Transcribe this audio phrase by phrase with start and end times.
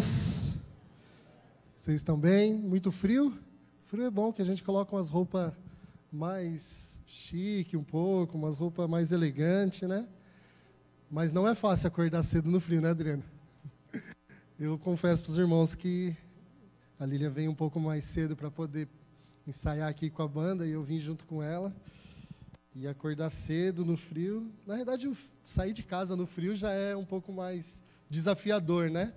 [0.00, 0.54] irmãos?
[1.76, 2.54] Vocês estão bem?
[2.54, 3.38] Muito frio?
[3.86, 5.52] Frio é bom que a gente coloca umas roupas
[6.10, 10.08] mais chique um pouco, umas roupas mais elegantes, né?
[11.10, 13.22] Mas não é fácil acordar cedo no frio, né, Adriano?
[14.58, 16.16] Eu confesso para os irmãos que
[16.98, 18.88] a Lília veio um pouco mais cedo para poder
[19.46, 21.74] ensaiar aqui com a banda e eu vim junto com ela.
[22.74, 24.50] E acordar cedo no frio.
[24.66, 25.10] Na verdade,
[25.42, 29.14] sair de casa no frio já é um pouco mais desafiador, né?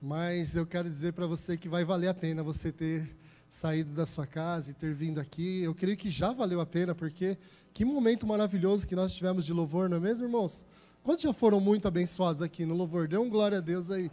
[0.00, 3.16] Mas eu quero dizer para você que vai valer a pena você ter
[3.48, 5.62] saído da sua casa e ter vindo aqui.
[5.62, 7.38] Eu creio que já valeu a pena, porque
[7.72, 10.64] que momento maravilhoso que nós tivemos de louvor, não é mesmo, irmãos?
[11.02, 13.08] Quantos já foram muito abençoados aqui no louvor?
[13.08, 14.10] Dê um glória a Deus aí.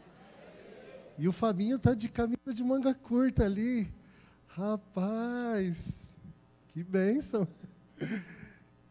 [1.18, 3.92] E o Fabinho tá de camisa de manga curta ali.
[4.48, 6.16] Rapaz,
[6.68, 7.48] que bênção.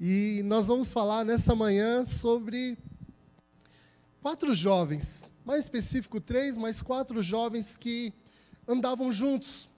[0.01, 2.77] E nós vamos falar nessa manhã sobre
[4.21, 8.13] quatro jovens, mais específico três, mas quatro jovens que
[8.67, 9.69] andavam juntos.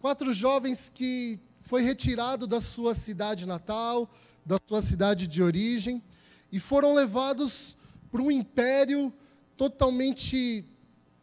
[0.00, 4.10] Quatro jovens que foi retirado da sua cidade natal,
[4.44, 6.02] da sua cidade de origem,
[6.50, 7.76] e foram levados
[8.10, 9.12] para um império
[9.56, 10.64] totalmente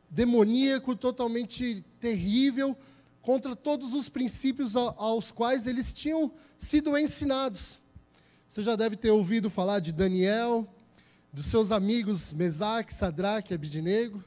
[0.10, 2.78] demoníaco, totalmente terrível,
[3.22, 7.82] contra todos os princípios aos quais eles tinham sido ensinados.
[8.48, 10.68] Você já deve ter ouvido falar de Daniel,
[11.34, 14.24] dos seus amigos Mesaque, Sadraque e Abidinego.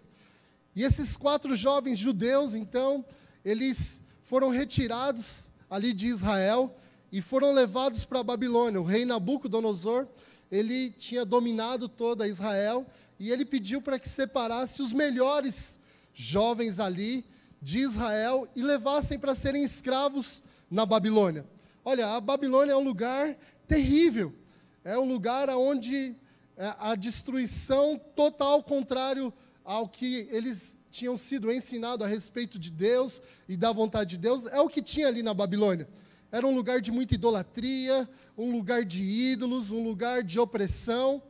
[0.74, 3.04] E esses quatro jovens judeus, então,
[3.44, 6.76] eles foram retirados ali de Israel
[7.12, 8.80] e foram levados para a Babilônia.
[8.80, 10.08] O rei Nabucodonosor,
[10.50, 12.84] ele tinha dominado toda Israel
[13.20, 15.78] e ele pediu para que separasse os melhores
[16.12, 17.24] jovens ali
[17.62, 21.46] de Israel e levassem para serem escravos na Babilônia.
[21.84, 23.36] Olha, a Babilônia é um lugar
[23.68, 24.34] terrível.
[24.82, 26.16] É um lugar onde
[26.56, 29.32] a destruição total contrário
[29.64, 34.46] ao que eles tinham sido ensinados a respeito de Deus e da vontade de Deus,
[34.46, 35.88] é o que tinha ali na Babilônia.
[36.32, 41.22] Era um lugar de muita idolatria, um lugar de ídolos, um lugar de opressão.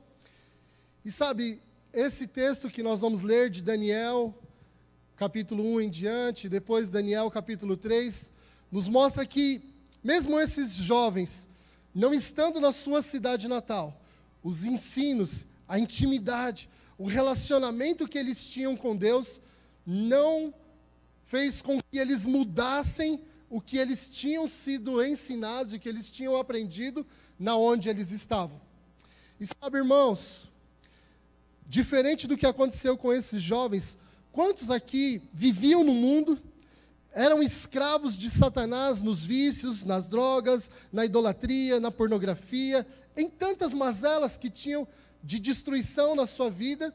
[1.04, 1.60] E sabe,
[1.92, 4.34] esse texto que nós vamos ler de Daniel,
[5.16, 8.30] capítulo 1 em diante, depois Daniel, capítulo 3,
[8.70, 9.62] nos mostra que,
[10.04, 11.48] mesmo esses jovens,
[11.94, 14.00] não estando na sua cidade natal,
[14.46, 19.40] os ensinos, a intimidade, o relacionamento que eles tinham com Deus
[19.84, 20.54] não
[21.24, 23.20] fez com que eles mudassem
[23.50, 27.04] o que eles tinham sido ensinados e o que eles tinham aprendido
[27.36, 28.60] na onde eles estavam.
[29.40, 30.48] E sabe, irmãos,
[31.66, 33.98] diferente do que aconteceu com esses jovens,
[34.30, 36.40] quantos aqui viviam no mundo,
[37.12, 44.36] eram escravos de Satanás nos vícios, nas drogas, na idolatria, na pornografia, em tantas mazelas
[44.36, 44.86] que tinham
[45.22, 46.94] de destruição na sua vida,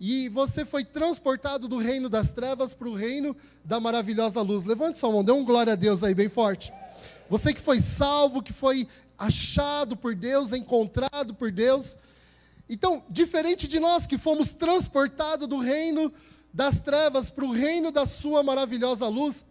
[0.00, 4.64] e você foi transportado do reino das trevas para o reino da maravilhosa luz.
[4.64, 6.72] Levante sua mão, dê um glória a Deus aí bem forte.
[7.28, 11.96] Você que foi salvo, que foi achado por Deus, encontrado por Deus.
[12.68, 16.12] Então, diferente de nós que fomos transportados do reino
[16.52, 19.44] das trevas para o reino da sua maravilhosa luz,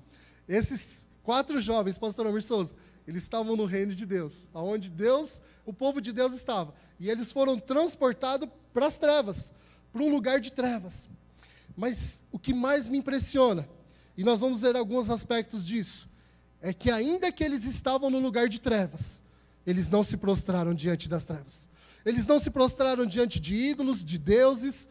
[0.47, 2.73] esses quatro jovens, pastor Amir Souza,
[3.07, 6.73] eles estavam no reino de Deus, aonde Deus, o povo de Deus estava.
[6.99, 9.53] E eles foram transportados para as trevas,
[9.93, 11.07] para um lugar de trevas.
[11.75, 13.67] Mas o que mais me impressiona,
[14.17, 16.09] e nós vamos ver alguns aspectos disso,
[16.61, 19.21] é que ainda que eles estavam no lugar de trevas,
[19.65, 21.69] eles não se prostraram diante das trevas.
[22.05, 24.89] Eles não se prostraram diante de ídolos, de deuses,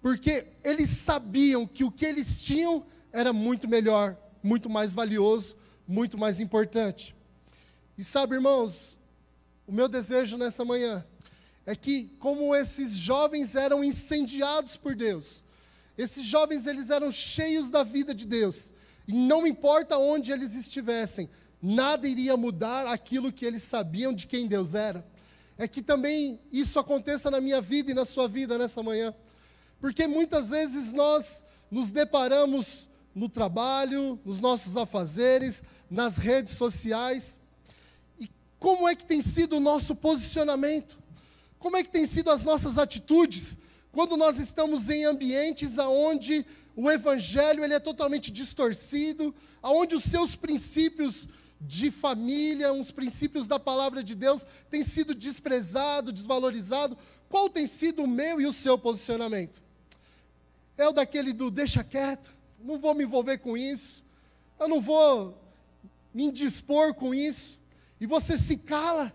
[0.00, 5.56] porque eles sabiam que o que eles tinham era muito melhor, muito mais valioso,
[5.88, 7.15] muito mais importante.
[7.98, 8.98] E sabe, irmãos,
[9.66, 11.04] o meu desejo nessa manhã
[11.64, 15.42] é que, como esses jovens eram incendiados por Deus,
[15.96, 18.72] esses jovens eles eram cheios da vida de Deus,
[19.08, 21.30] e não importa onde eles estivessem,
[21.62, 25.06] nada iria mudar aquilo que eles sabiam de quem Deus era.
[25.56, 29.14] É que também isso aconteça na minha vida e na sua vida nessa manhã.
[29.80, 37.38] Porque muitas vezes nós nos deparamos no trabalho, nos nossos afazeres, nas redes sociais,
[38.66, 40.98] como é que tem sido o nosso posicionamento?
[41.56, 43.56] Como é que tem sido as nossas atitudes
[43.92, 49.32] quando nós estamos em ambientes aonde o evangelho ele é totalmente distorcido,
[49.62, 51.28] aonde os seus princípios
[51.60, 56.98] de família, os princípios da palavra de Deus têm sido desprezado, desvalorizado?
[57.28, 59.62] Qual tem sido o meu e o seu posicionamento?
[60.76, 64.02] É o daquele do deixa quieto, não vou me envolver com isso,
[64.58, 65.40] eu não vou
[66.12, 67.64] me indispor com isso
[68.00, 69.12] e você se cala.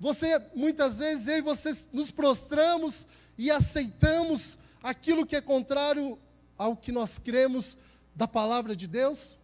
[0.00, 3.06] Você, muitas vezes, eu e você nos prostramos
[3.38, 6.18] e aceitamos aquilo que é contrário
[6.58, 7.76] ao que nós cremos
[8.14, 9.38] da palavra de Deus?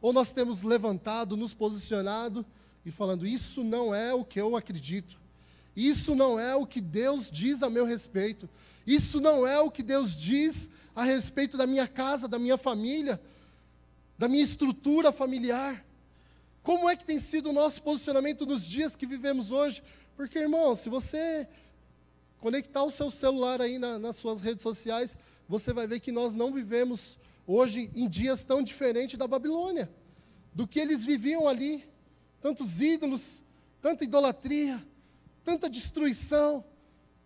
[0.00, 2.44] Ou nós temos levantado, nos posicionado
[2.84, 5.18] e falando: Isso não é o que eu acredito,
[5.74, 8.48] isso não é o que Deus diz a meu respeito,
[8.86, 13.20] isso não é o que Deus diz a respeito da minha casa, da minha família,
[14.18, 15.84] da minha estrutura familiar.
[16.62, 19.82] Como é que tem sido o nosso posicionamento nos dias que vivemos hoje?
[20.16, 21.48] Porque, irmão, se você
[22.38, 25.18] conectar o seu celular aí na, nas suas redes sociais,
[25.48, 29.90] você vai ver que nós não vivemos hoje em dias tão diferentes da Babilônia,
[30.54, 31.84] do que eles viviam ali.
[32.40, 33.42] Tantos ídolos,
[33.80, 34.84] tanta idolatria,
[35.44, 36.64] tanta destruição,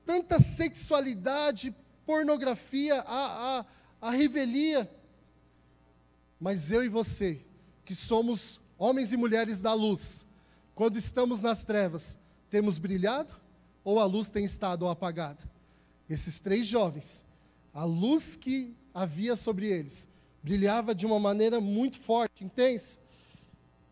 [0.04, 1.74] tanta sexualidade,
[2.06, 3.66] pornografia, a, a,
[4.00, 4.90] a revelia.
[6.40, 7.44] Mas eu e você,
[7.84, 10.26] que somos homens e mulheres da luz,
[10.74, 12.18] quando estamos nas trevas,
[12.50, 13.34] temos brilhado
[13.82, 15.42] ou a luz tem estado apagada?
[16.08, 17.24] Esses três jovens,
[17.72, 20.08] a luz que havia sobre eles,
[20.42, 22.98] brilhava de uma maneira muito forte, intensa.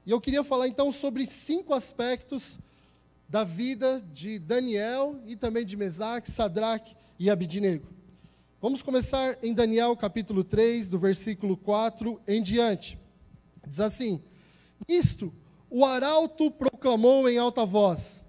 [0.06, 2.58] E eu queria falar então sobre cinco aspectos
[3.28, 7.88] da vida de Daniel e também de Mesaque, Sadraque e Abidinego.
[8.60, 12.98] Vamos começar em Daniel capítulo 3, do versículo 4 em diante.
[13.66, 14.22] Diz assim:
[14.88, 15.32] Isto
[15.70, 18.22] o arauto proclamou em alta voz: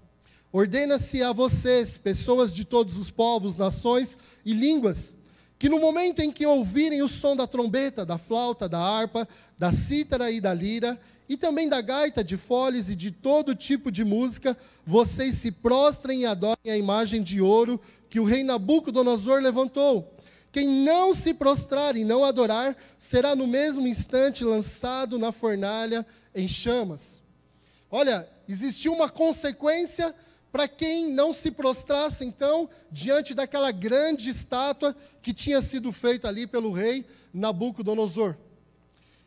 [0.52, 5.16] Ordena-se a vocês, pessoas de todos os povos, nações e línguas,
[5.58, 9.70] que no momento em que ouvirem o som da trombeta, da flauta, da harpa, da
[9.70, 10.98] cítara e da lira,
[11.28, 16.22] e também da gaita, de foles e de todo tipo de música, vocês se prostrem
[16.22, 20.15] e adorem a imagem de ouro que o rei Nabucodonosor levantou.
[20.56, 26.48] Quem não se prostrar e não adorar, será no mesmo instante lançado na fornalha em
[26.48, 27.20] chamas.
[27.90, 30.14] Olha, existiu uma consequência
[30.50, 36.46] para quem não se prostrasse, então, diante daquela grande estátua que tinha sido feita ali
[36.46, 37.04] pelo rei
[37.34, 38.34] Nabucodonosor.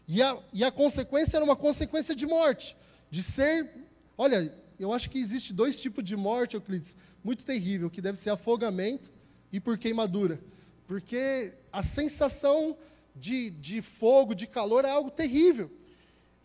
[0.08, 2.76] E a, e a consequência era uma consequência de morte,
[3.08, 3.70] de ser.
[4.18, 8.32] Olha, eu acho que existe dois tipos de morte, Euclides, muito terrível, que deve ser
[8.32, 9.12] afogamento
[9.52, 10.42] e por queimadura.
[10.90, 12.76] Porque a sensação
[13.16, 15.72] de, de fogo, de calor, é algo terrível.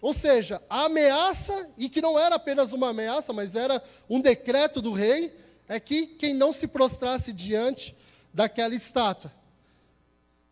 [0.03, 4.83] Ou seja, a ameaça, e que não era apenas uma ameaça, mas era um decreto
[4.83, 5.35] do rei,
[5.67, 7.97] é que quem não se prostrasse diante
[8.35, 9.33] daquela estátua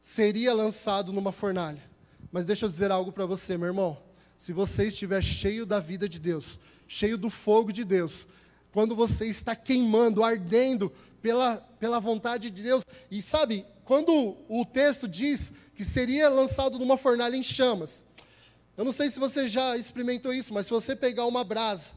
[0.01, 1.83] seria lançado numa fornalha.
[2.33, 4.03] Mas deixa eu dizer algo para você, meu irmão.
[4.39, 6.59] Se você estiver cheio da vida de Deus,
[6.89, 8.27] cheio do fogo de Deus,
[8.73, 10.91] quando você está queimando, ardendo
[11.21, 16.97] pela, pela vontade de Deus, e sabe, quando o texto diz que seria lançado numa
[16.97, 18.07] fornalha em chamas,
[18.77, 21.93] eu não sei se você já experimentou isso, mas se você pegar uma brasa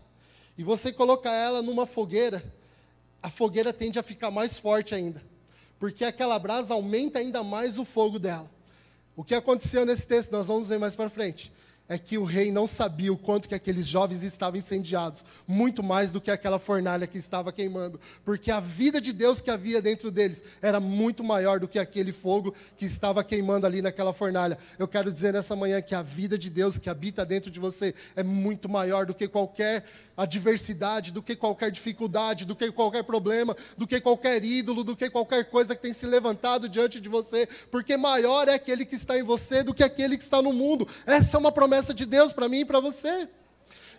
[0.57, 2.43] e você colocar ela numa fogueira,
[3.21, 5.23] a fogueira tende a ficar mais forte ainda,
[5.79, 8.49] porque aquela brasa aumenta ainda mais o fogo dela.
[9.15, 11.51] O que aconteceu nesse texto, nós vamos ver mais para frente
[11.87, 16.11] é que o rei não sabia o quanto que aqueles jovens estavam incendiados, muito mais
[16.11, 20.09] do que aquela fornalha que estava queimando, porque a vida de Deus que havia dentro
[20.09, 24.57] deles era muito maior do que aquele fogo que estava queimando ali naquela fornalha.
[24.79, 27.93] Eu quero dizer nessa manhã que a vida de Deus que habita dentro de você
[28.15, 29.85] é muito maior do que qualquer
[30.17, 35.09] adversidade, do que qualquer dificuldade, do que qualquer problema, do que qualquer ídolo, do que
[35.09, 39.17] qualquer coisa que tem se levantado diante de você, porque maior é aquele que está
[39.17, 40.87] em você do que aquele que está no mundo.
[41.05, 43.27] Essa é uma promessa de Deus para mim e para você.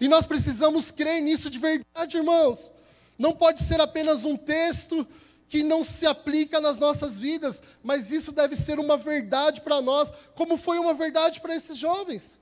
[0.00, 2.70] E nós precisamos crer nisso de verdade, irmãos.
[3.18, 5.06] Não pode ser apenas um texto
[5.48, 10.12] que não se aplica nas nossas vidas, mas isso deve ser uma verdade para nós,
[10.34, 12.38] como foi uma verdade para esses jovens.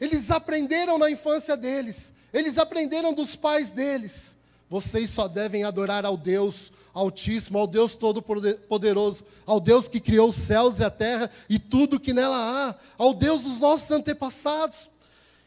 [0.00, 4.36] Eles aprenderam na infância deles, eles aprenderam dos pais deles.
[4.68, 10.36] Vocês só devem adorar ao Deus Altíssimo, ao Deus Todo-Poderoso, ao Deus que criou os
[10.36, 14.88] céus e a terra e tudo que nela há, ao Deus dos nossos antepassados.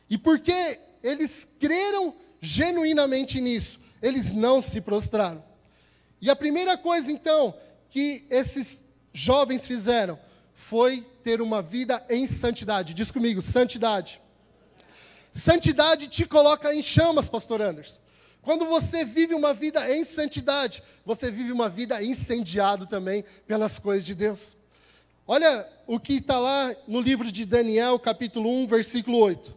[0.09, 5.43] E porque eles creram genuinamente nisso, eles não se prostraram.
[6.21, 7.53] E a primeira coisa, então,
[7.89, 8.81] que esses
[9.13, 10.19] jovens fizeram
[10.53, 12.93] foi ter uma vida em santidade.
[12.93, 14.19] Diz comigo, santidade.
[15.31, 17.99] Santidade te coloca em chamas, pastor Anderson.
[18.47, 24.05] Quando você vive uma vida em santidade, você vive uma vida incendiado também pelas coisas
[24.05, 24.55] de Deus.
[25.27, 29.53] Olha o que está lá no livro de Daniel, capítulo 1, versículo 8.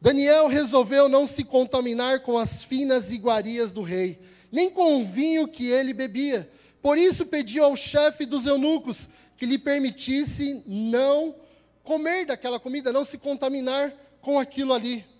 [0.00, 4.18] Daniel resolveu não se contaminar com as finas iguarias do rei,
[4.50, 6.50] nem com o vinho que ele bebia.
[6.82, 11.36] Por isso pediu ao chefe dos eunucos que lhe permitisse não
[11.84, 15.13] comer daquela comida, não se contaminar com aquilo ali.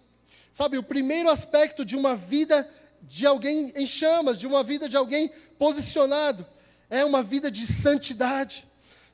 [0.54, 2.70] Sabe, o primeiro aspecto de uma vida
[3.02, 6.46] de alguém em chamas, de uma vida de alguém posicionado,
[6.88, 8.64] é uma vida de santidade.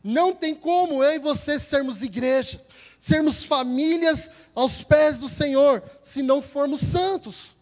[0.05, 2.63] Não tem como eu e você sermos igreja,
[2.99, 7.57] sermos famílias aos pés do Senhor, se não formos santos.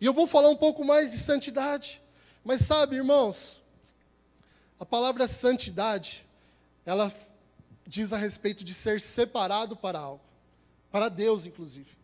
[0.00, 2.00] E eu vou falar um pouco mais de santidade.
[2.44, 3.60] Mas sabe, irmãos,
[4.78, 6.24] a palavra santidade,
[6.86, 7.12] ela
[7.84, 10.22] diz a respeito de ser separado para algo,
[10.88, 11.97] para Deus, inclusive.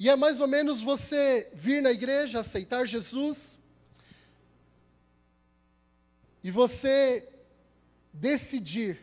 [0.00, 3.58] E é mais ou menos você vir na igreja, aceitar Jesus,
[6.42, 7.28] e você
[8.10, 8.98] decidir,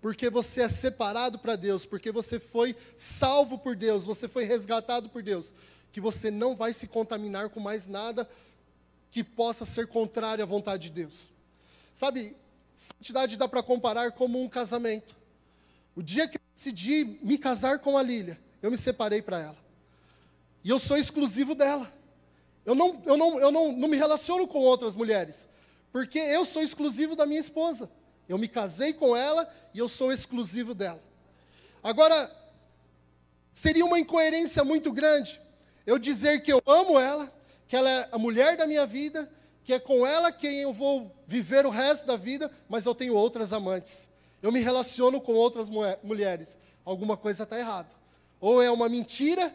[0.00, 5.08] porque você é separado para Deus, porque você foi salvo por Deus, você foi resgatado
[5.08, 5.52] por Deus,
[5.90, 8.30] que você não vai se contaminar com mais nada
[9.10, 11.32] que possa ser contrário à vontade de Deus.
[11.92, 12.36] Sabe,
[12.76, 15.16] santidade dá para comparar como um casamento.
[15.96, 19.61] O dia que eu decidi me casar com a Lília, eu me separei para ela.
[20.64, 21.92] E eu sou exclusivo dela.
[22.64, 25.48] Eu não, eu, não, eu não, não me relaciono com outras mulheres,
[25.90, 27.90] porque eu sou exclusivo da minha esposa.
[28.28, 31.02] Eu me casei com ela e eu sou exclusivo dela.
[31.82, 32.30] Agora,
[33.52, 35.40] seria uma incoerência muito grande
[35.84, 37.32] eu dizer que eu amo ela,
[37.66, 39.30] que ela é a mulher da minha vida,
[39.64, 43.14] que é com ela quem eu vou viver o resto da vida, mas eu tenho
[43.14, 44.08] outras amantes.
[44.40, 45.68] Eu me relaciono com outras
[46.02, 46.58] mulheres.
[46.84, 47.94] Alguma coisa está errada.
[48.40, 49.54] Ou é uma mentira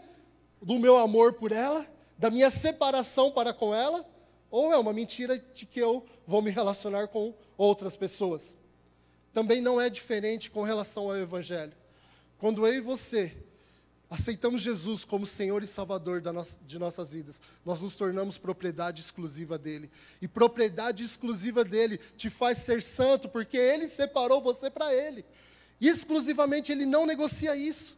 [0.61, 1.85] do meu amor por ela,
[2.17, 4.05] da minha separação para com ela,
[4.49, 8.57] ou é uma mentira de que eu vou me relacionar com outras pessoas.
[9.33, 11.73] Também não é diferente com relação ao Evangelho.
[12.37, 13.35] Quando eu e você
[14.09, 16.23] aceitamos Jesus como Senhor e Salvador
[16.65, 19.91] de nossas vidas, nós nos tornamos propriedade exclusiva dele.
[20.21, 25.25] E propriedade exclusiva dele te faz ser santo, porque ele separou você para ele.
[25.79, 27.97] E exclusivamente ele não negocia isso.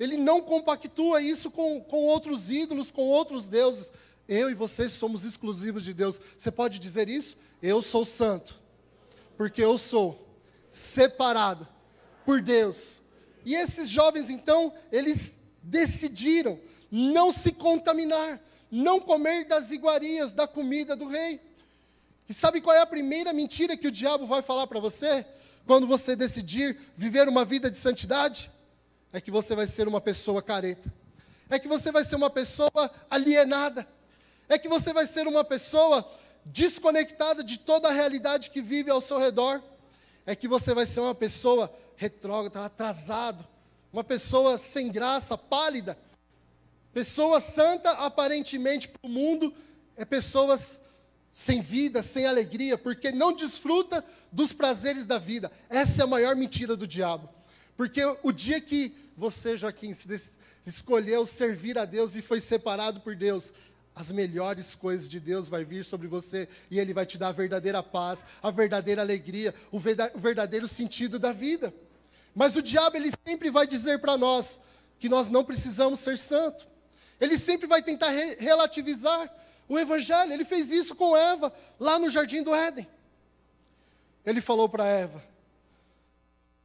[0.00, 3.92] Ele não compactua isso com, com outros ídolos, com outros deuses.
[4.26, 6.18] Eu e você somos exclusivos de Deus.
[6.38, 7.36] Você pode dizer isso?
[7.62, 8.58] Eu sou santo,
[9.36, 10.26] porque eu sou
[10.70, 11.68] separado
[12.24, 13.02] por Deus.
[13.44, 16.58] E esses jovens, então, eles decidiram
[16.90, 18.40] não se contaminar,
[18.70, 21.38] não comer das iguarias da comida do rei.
[22.26, 25.26] E sabe qual é a primeira mentira que o diabo vai falar para você?
[25.66, 28.50] Quando você decidir viver uma vida de santidade?
[29.12, 30.92] É que você vai ser uma pessoa careta.
[31.48, 33.86] É que você vai ser uma pessoa alienada.
[34.48, 36.08] É que você vai ser uma pessoa
[36.44, 39.62] desconectada de toda a realidade que vive ao seu redor.
[40.24, 43.46] É que você vai ser uma pessoa retrógrada, atrasado,
[43.92, 45.98] uma pessoa sem graça, pálida.
[46.92, 49.54] Pessoa santa, aparentemente, para o mundo,
[49.96, 50.80] é pessoas
[51.32, 55.50] sem vida, sem alegria, porque não desfruta dos prazeres da vida.
[55.68, 57.28] Essa é a maior mentira do diabo.
[57.80, 59.96] Porque o dia que você, Joaquim,
[60.66, 63.54] escolheu servir a Deus e foi separado por Deus,
[63.94, 67.32] as melhores coisas de Deus vai vir sobre você e Ele vai te dar a
[67.32, 71.72] verdadeira paz, a verdadeira alegria, o verdadeiro sentido da vida.
[72.34, 74.60] Mas o diabo, ele sempre vai dizer para nós
[74.98, 76.68] que nós não precisamos ser santos.
[77.18, 79.34] Ele sempre vai tentar re relativizar
[79.66, 80.34] o evangelho.
[80.34, 82.86] Ele fez isso com Eva, lá no jardim do Éden.
[84.26, 85.30] Ele falou para Eva: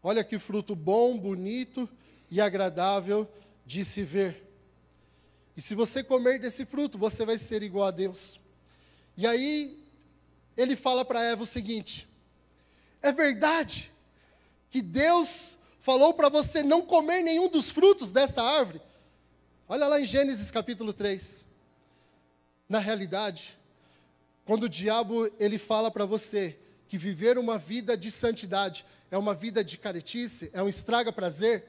[0.07, 1.89] Olha que fruto bom, bonito
[2.29, 3.27] e agradável
[3.65, 4.47] de se ver.
[5.57, 8.39] E se você comer desse fruto, você vai ser igual a Deus.
[9.17, 9.83] E aí,
[10.55, 12.07] ele fala para Eva o seguinte:
[13.01, 13.91] É verdade
[14.69, 18.83] que Deus falou para você não comer nenhum dos frutos dessa árvore.
[19.67, 21.43] Olha lá em Gênesis capítulo 3.
[22.69, 23.57] Na realidade,
[24.45, 26.59] quando o diabo ele fala para você
[26.95, 31.65] que viver uma vida de santidade é uma vida de caretice, é um estraga prazer,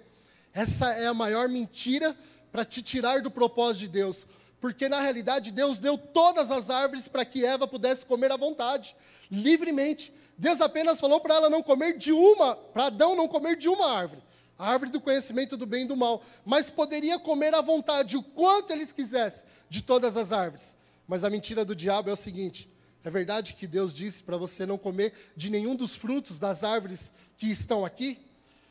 [0.54, 2.16] essa é a maior mentira
[2.52, 4.25] para te tirar do propósito de Deus.
[4.61, 8.95] Porque na realidade Deus deu todas as árvores para que Eva pudesse comer à vontade,
[9.28, 10.12] livremente.
[10.38, 13.90] Deus apenas falou para ela não comer de uma, para Adão não comer de uma
[13.90, 14.23] árvore,
[14.56, 18.23] a árvore do conhecimento do bem e do mal, mas poderia comer à vontade o
[18.23, 20.73] quanto eles quisessem de todas as árvores.
[21.09, 22.71] Mas a mentira do diabo é o seguinte:
[23.07, 27.13] é verdade que Deus disse para você não comer de nenhum dos frutos das árvores
[27.37, 28.19] que estão aqui?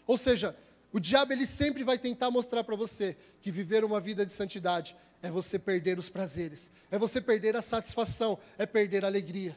[0.06, 0.54] Ou seja,
[0.92, 4.94] o diabo ele sempre vai tentar mostrar para você que viver uma vida de santidade
[5.22, 9.56] é você perder os prazeres, é você perder a satisfação, é perder a alegria.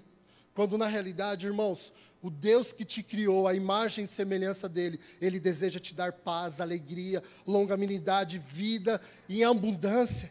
[0.54, 1.92] Quando na realidade, irmãos,
[2.22, 6.60] o Deus que te criou, a imagem e semelhança dele, ele deseja te dar paz,
[6.60, 10.30] alegria, longanimidade, vida em abundância,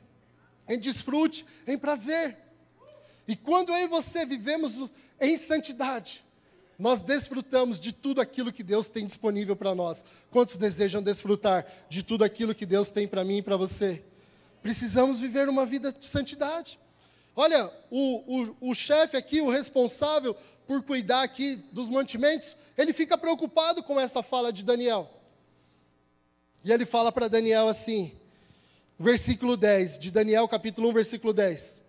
[0.70, 2.47] em desfrute, em prazer.
[3.28, 6.24] E quando eu e você vivemos em santidade,
[6.80, 10.06] nós desfrutamos de tudo aquilo que Deus tem disponível para nós.
[10.30, 14.04] Quantos desejam desfrutar de tudo aquilo que Deus tem para mim e para você?
[14.62, 16.80] Precisamos viver uma vida de santidade.
[17.36, 20.36] Olha, o, o, o chefe aqui, o responsável
[20.68, 25.10] por cuidar aqui dos mantimentos, ele fica preocupado com essa fala de Daniel.
[26.64, 28.12] E ele fala para Daniel assim,
[29.00, 31.87] versículo 10, de Daniel capítulo 1, versículo 10.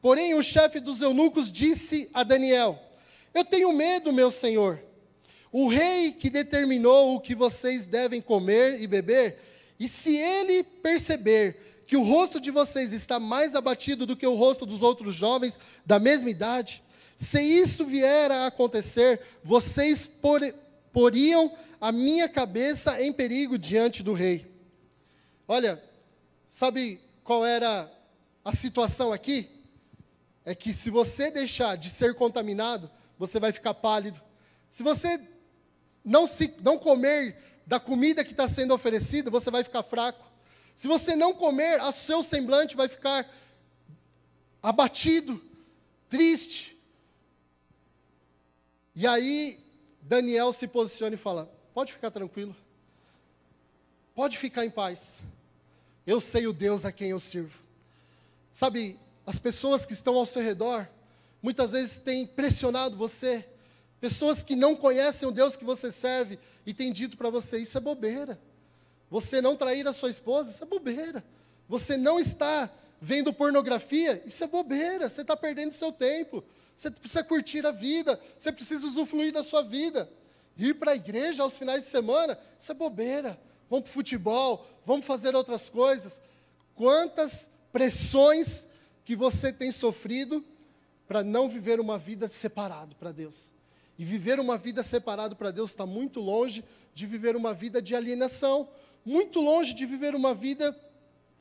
[0.00, 2.78] Porém, o chefe dos eunucos disse a Daniel:
[3.34, 4.80] Eu tenho medo, meu senhor.
[5.52, 9.38] O rei que determinou o que vocês devem comer e beber,
[9.78, 14.34] e se ele perceber que o rosto de vocês está mais abatido do que o
[14.34, 16.82] rosto dos outros jovens da mesma idade,
[17.16, 20.40] se isso vier a acontecer, vocês por,
[20.92, 21.50] poriam
[21.80, 24.46] a minha cabeça em perigo diante do rei.
[25.48, 25.82] Olha,
[26.48, 27.90] sabe qual era
[28.44, 29.48] a situação aqui?
[30.46, 32.88] É que se você deixar de ser contaminado,
[33.18, 34.22] você vai ficar pálido.
[34.70, 35.20] Se você
[36.04, 37.36] não, se, não comer
[37.66, 40.24] da comida que está sendo oferecida, você vai ficar fraco.
[40.76, 43.28] Se você não comer, o seu semblante vai ficar
[44.62, 45.42] abatido,
[46.08, 46.80] triste.
[48.94, 49.58] E aí,
[50.00, 52.54] Daniel se posiciona e fala: Pode ficar tranquilo.
[54.14, 55.18] Pode ficar em paz.
[56.06, 57.58] Eu sei o Deus a quem eu sirvo.
[58.52, 60.88] Sabe, as pessoas que estão ao seu redor,
[61.42, 63.46] muitas vezes têm pressionado você.
[64.00, 67.76] Pessoas que não conhecem o Deus que você serve e têm dito para você: Isso
[67.76, 68.40] é bobeira.
[69.10, 71.24] Você não trair a sua esposa, isso é bobeira.
[71.68, 75.08] Você não está vendo pornografia, isso é bobeira.
[75.08, 76.44] Você está perdendo seu tempo.
[76.74, 78.20] Você precisa curtir a vida.
[78.38, 80.08] Você precisa usufruir da sua vida
[80.58, 83.38] ir para a igreja aos finais de semana, isso é bobeira.
[83.68, 86.20] Vamos para o futebol, vamos fazer outras coisas.
[86.74, 88.66] Quantas pressões
[89.06, 90.44] que você tem sofrido
[91.06, 93.54] para não viver uma vida separado para Deus.
[93.96, 97.94] E viver uma vida separado para Deus está muito longe de viver uma vida de
[97.94, 98.68] alienação,
[99.04, 100.76] muito longe de viver uma vida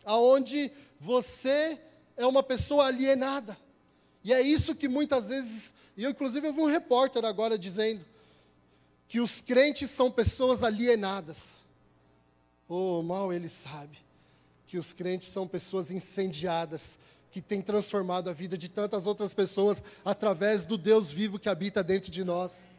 [0.05, 1.81] aonde você
[2.15, 3.57] é uma pessoa alienada.
[4.23, 8.05] E é isso que muitas vezes, e eu inclusive eu vi um repórter agora dizendo,
[9.07, 11.63] que os crentes são pessoas alienadas.
[12.69, 14.05] Oh, mal ele sabe
[14.67, 16.97] que os crentes são pessoas incendiadas,
[17.35, 21.83] que têm transformado a vida de tantas outras pessoas através do Deus vivo que habita
[21.83, 22.69] dentro de nós.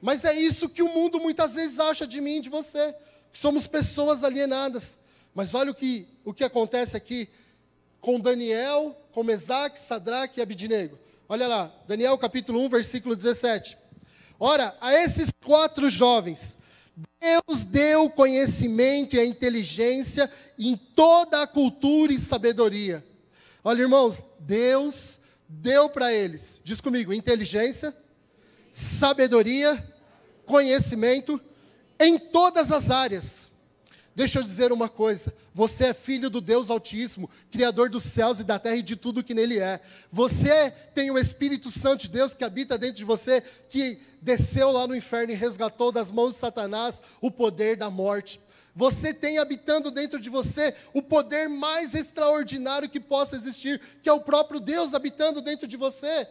[0.00, 2.94] Mas é isso que o mundo muitas vezes acha de mim de você,
[3.30, 4.98] que somos pessoas alienadas.
[5.34, 7.28] Mas olha o que, o que acontece aqui
[8.00, 10.98] com Daniel, com Mesaque, Sadraque e Abidinego.
[11.28, 13.76] Olha lá, Daniel capítulo 1, versículo 17.
[14.40, 16.56] Ora, a esses quatro jovens,
[17.20, 23.04] Deus deu conhecimento e a inteligência em toda a cultura e sabedoria.
[23.68, 27.92] Olha, irmãos, Deus deu para eles, diz comigo, inteligência,
[28.70, 29.84] sabedoria,
[30.44, 31.40] conhecimento
[31.98, 33.50] em todas as áreas.
[34.14, 38.44] Deixa eu dizer uma coisa: você é filho do Deus Altíssimo, Criador dos céus e
[38.44, 39.80] da terra e de tudo que nele é.
[40.12, 44.86] Você tem o Espírito Santo de Deus que habita dentro de você, que desceu lá
[44.86, 48.40] no inferno e resgatou das mãos de Satanás o poder da morte.
[48.76, 54.12] Você tem habitando dentro de você o poder mais extraordinário que possa existir, que é
[54.12, 56.28] o próprio Deus habitando dentro de você.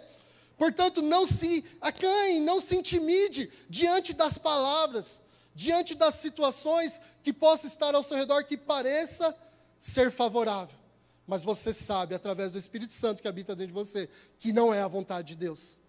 [0.58, 5.22] Portanto, não se acanhe, não se intimide diante das palavras
[5.56, 9.36] diante das situações que possa estar ao seu redor que pareça
[9.80, 10.78] ser favorável.
[11.26, 14.82] Mas você sabe, através do Espírito Santo que habita dentro de você, que não é
[14.82, 15.80] a vontade de Deus.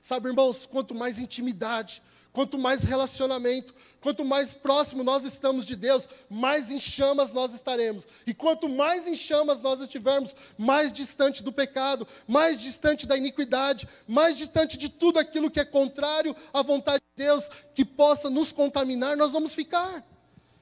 [0.00, 6.08] Sabe, irmãos, quanto mais intimidade, quanto mais relacionamento, quanto mais próximo nós estamos de Deus,
[6.30, 8.06] mais em chamas nós estaremos.
[8.26, 13.88] E quanto mais em chamas nós estivermos, mais distante do pecado, mais distante da iniquidade,
[14.08, 18.50] mais distante de tudo aquilo que é contrário à vontade de Deus, que possa nos
[18.50, 20.04] contaminar, nós vamos ficar.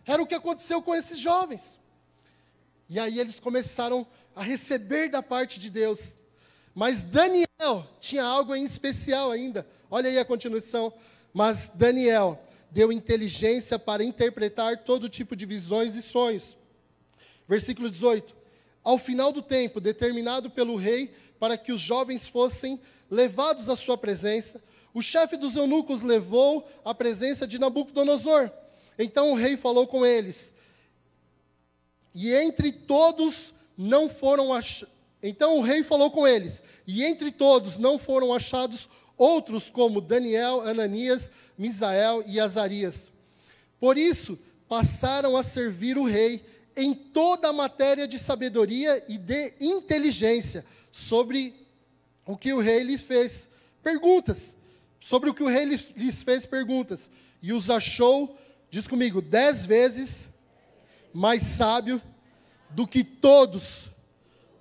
[0.04, 1.78] Era o que aconteceu com esses jovens.
[2.88, 4.04] E aí eles começaram
[4.34, 6.18] a receber da parte de Deus.
[6.74, 9.66] Mas Daniel tinha algo em especial ainda.
[9.88, 10.92] Olha aí a continuação.
[11.32, 16.56] Mas Daniel deu inteligência para interpretar todo tipo de visões e sonhos.
[17.48, 18.36] Versículo 18.
[18.82, 23.98] Ao final do tempo, determinado pelo rei para que os jovens fossem levados à sua
[23.98, 24.62] presença,
[24.92, 28.50] o chefe dos eunucos levou à presença de Nabucodonosor.
[28.98, 30.54] Então o rei falou com eles.
[32.14, 34.84] E entre todos não foram ach...
[35.22, 38.88] Então o rei falou com eles, e entre todos não foram achados
[39.20, 43.12] outros como Daniel, Ananias, Misael e Azarias.
[43.78, 46.42] Por isso, passaram a servir o rei
[46.74, 51.54] em toda a matéria de sabedoria e de inteligência sobre
[52.24, 53.46] o que o rei lhes fez
[53.82, 54.56] perguntas.
[54.98, 57.10] Sobre o que o rei lhes fez perguntas.
[57.42, 58.38] E os achou,
[58.70, 60.30] diz comigo, dez vezes
[61.12, 62.00] mais sábio
[62.70, 63.90] do que todos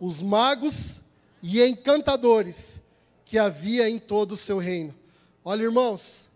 [0.01, 0.99] os magos
[1.41, 2.81] e encantadores
[3.29, 4.91] que havia em todo o seu reino.
[5.45, 6.27] Olha, irmãos,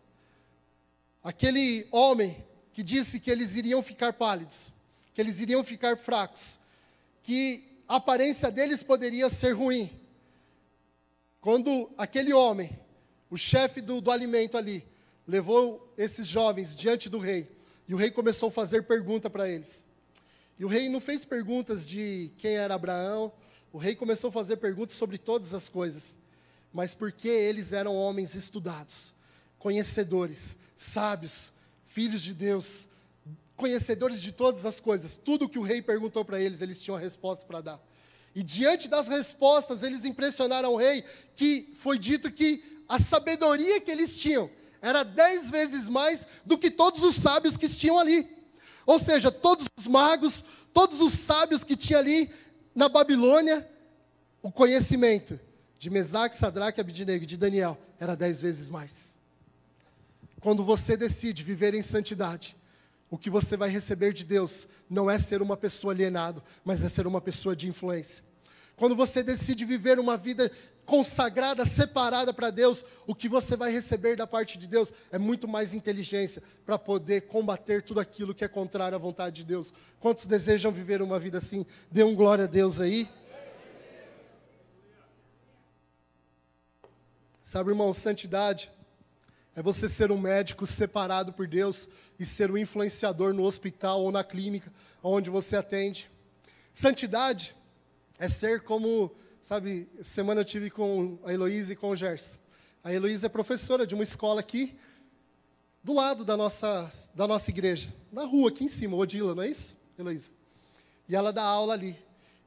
[1.23, 4.71] aquele homem que disse que eles iriam ficar pálidos,
[5.11, 6.59] que eles iriam ficar fracos,
[7.23, 9.89] que a aparência deles poderia ser ruim.
[11.41, 12.69] Quando aquele homem,
[13.27, 14.85] o chefe do, do alimento ali,
[15.27, 17.49] levou esses jovens diante do rei,
[17.87, 19.83] e o rei começou a fazer pergunta para eles.
[20.59, 23.33] E o rei não fez perguntas de quem era Abraão,
[23.71, 26.21] o rei começou a fazer perguntas sobre todas as coisas,
[26.73, 29.13] mas porque eles eram homens estudados,
[29.59, 31.53] conhecedores, sábios,
[31.85, 32.87] filhos de Deus,
[33.55, 35.15] conhecedores de todas as coisas.
[35.15, 37.79] Tudo que o rei perguntou para eles, eles tinham a resposta para dar.
[38.33, 41.05] E diante das respostas, eles impressionaram o rei,
[41.35, 44.49] que foi dito que a sabedoria que eles tinham
[44.81, 48.27] era dez vezes mais do que todos os sábios que tinham ali.
[48.85, 52.31] Ou seja, todos os magos, todos os sábios que tinha ali
[52.73, 53.69] na Babilônia,
[54.41, 55.39] o conhecimento
[55.83, 59.17] de Mesaque, Sadraque, Abidnego e de Daniel era dez vezes mais.
[60.39, 62.55] Quando você decide viver em santidade,
[63.09, 66.87] o que você vai receber de Deus não é ser uma pessoa alienado, mas é
[66.87, 68.23] ser uma pessoa de influência.
[68.77, 70.49] Quando você decide viver uma vida
[70.85, 75.49] consagrada, separada para Deus, o que você vai receber da parte de Deus é muito
[75.49, 79.73] mais inteligência para poder combater tudo aquilo que é contrário à vontade de Deus.
[79.99, 81.65] Quantos desejam viver uma vida assim?
[81.91, 83.09] Dê um glória a Deus aí.
[87.43, 88.71] Sabe, irmão, santidade
[89.53, 94.13] é você ser um médico separado por Deus e ser um influenciador no hospital ou
[94.13, 94.71] na clínica
[95.03, 96.09] onde você atende.
[96.71, 97.53] Santidade
[98.17, 102.37] é ser como, sabe, semana eu tive com a Heloísa e com o Gerson.
[102.81, 104.75] A Heloísa é professora de uma escola aqui,
[105.83, 109.49] do lado da nossa, da nossa igreja, na rua aqui em cima, Odila, não é
[109.49, 110.31] isso, Heloísa?
[111.09, 111.97] E ela dá aula ali.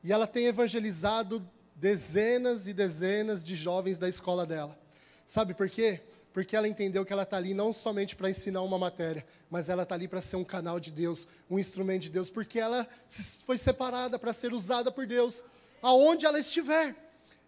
[0.02, 4.85] E ela tem evangelizado dezenas e dezenas de jovens da escola dela.
[5.26, 6.00] Sabe por quê?
[6.36, 9.84] porque ela entendeu que ela está ali não somente para ensinar uma matéria, mas ela
[9.84, 12.86] está ali para ser um canal de Deus, um instrumento de Deus, porque ela
[13.46, 15.42] foi separada para ser usada por Deus,
[15.80, 16.94] aonde ela estiver.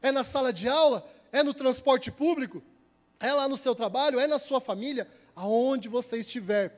[0.01, 2.63] É na sala de aula, é no transporte público,
[3.21, 6.73] é lá no seu trabalho, é na sua família, aonde você estiver.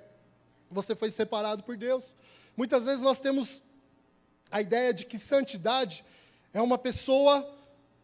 [0.69, 2.17] Você foi separado por Deus.
[2.57, 3.63] Muitas vezes nós temos
[4.51, 6.05] a ideia de que santidade
[6.53, 7.49] é uma pessoa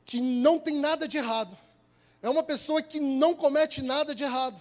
[0.04, 1.58] que não tem nada de errado
[2.26, 4.60] é uma pessoa que não comete nada de errado.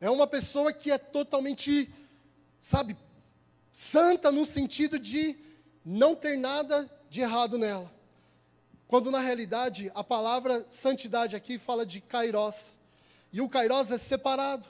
[0.00, 1.88] É uma pessoa que é totalmente,
[2.60, 2.96] sabe,
[3.72, 5.36] santa no sentido de
[5.84, 7.88] não ter nada de errado nela.
[8.88, 12.80] Quando na realidade a palavra santidade aqui fala de kairós.
[13.32, 14.66] E o kairós é separado.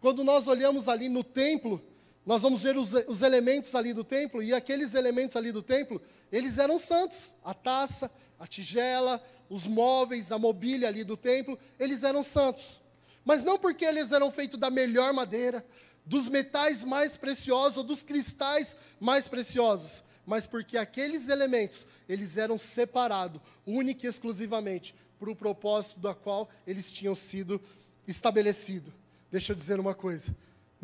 [0.00, 1.82] Quando nós olhamos ali no templo,
[2.24, 6.00] nós vamos ver os, os, elementos ali do templo, e aqueles elementos ali do templo,
[6.30, 7.34] eles eram santos.
[7.44, 9.20] A taça, a tigela,
[9.54, 12.80] os móveis, a mobília ali do templo, eles eram santos.
[13.24, 15.64] Mas não porque eles eram feitos da melhor madeira,
[16.04, 22.58] dos metais mais preciosos ou dos cristais mais preciosos, mas porque aqueles elementos, eles eram
[22.58, 27.62] separados, única e exclusivamente, para o propósito da qual eles tinham sido
[28.08, 28.92] estabelecidos.
[29.30, 30.34] Deixa eu dizer uma coisa,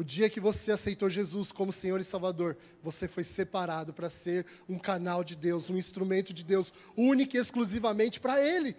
[0.00, 4.46] o dia que você aceitou Jesus como Senhor e Salvador, você foi separado para ser
[4.66, 8.74] um canal de Deus, um instrumento de Deus, único e exclusivamente para Ele.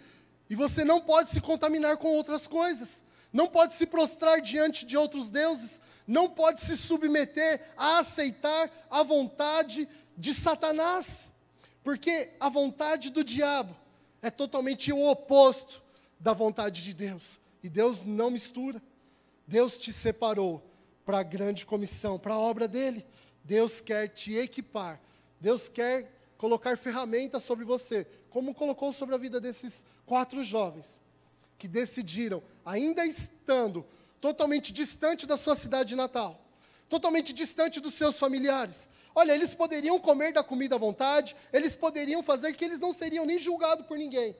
[0.50, 4.98] E você não pode se contaminar com outras coisas, não pode se prostrar diante de
[4.98, 11.32] outros deuses, não pode se submeter a aceitar a vontade de Satanás,
[11.84, 13.78] porque a vontade do diabo
[14.24, 15.84] é totalmente o oposto
[16.20, 18.82] da vontade de Deus, e Deus não mistura.
[19.46, 20.71] Deus te separou
[21.12, 23.06] para a grande comissão, para a obra dele.
[23.44, 24.98] Deus quer te equipar.
[25.42, 31.02] Deus quer colocar ferramentas sobre você, como colocou sobre a vida desses quatro jovens
[31.58, 33.86] que decidiram, ainda estando
[34.22, 36.40] totalmente distante da sua cidade natal,
[36.88, 38.88] totalmente distante dos seus familiares.
[39.14, 43.26] Olha, eles poderiam comer da comida à vontade, eles poderiam fazer que eles não seriam
[43.26, 44.34] nem julgados por ninguém.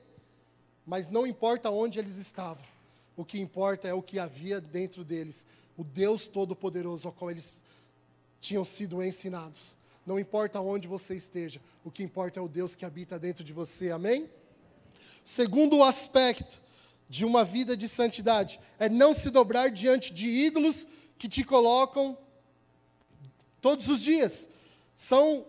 [0.86, 2.64] Mas não importa onde eles estavam,
[3.14, 5.44] o que importa é o que havia dentro deles
[5.76, 7.64] o Deus Todo-Poderoso ao qual eles
[8.40, 9.74] tinham sido ensinados.
[10.04, 13.52] Não importa onde você esteja, o que importa é o Deus que habita dentro de
[13.52, 14.28] você, amém?
[15.22, 16.60] Segundo aspecto
[17.08, 22.18] de uma vida de santidade é não se dobrar diante de ídolos que te colocam
[23.60, 24.48] todos os dias.
[24.96, 25.46] São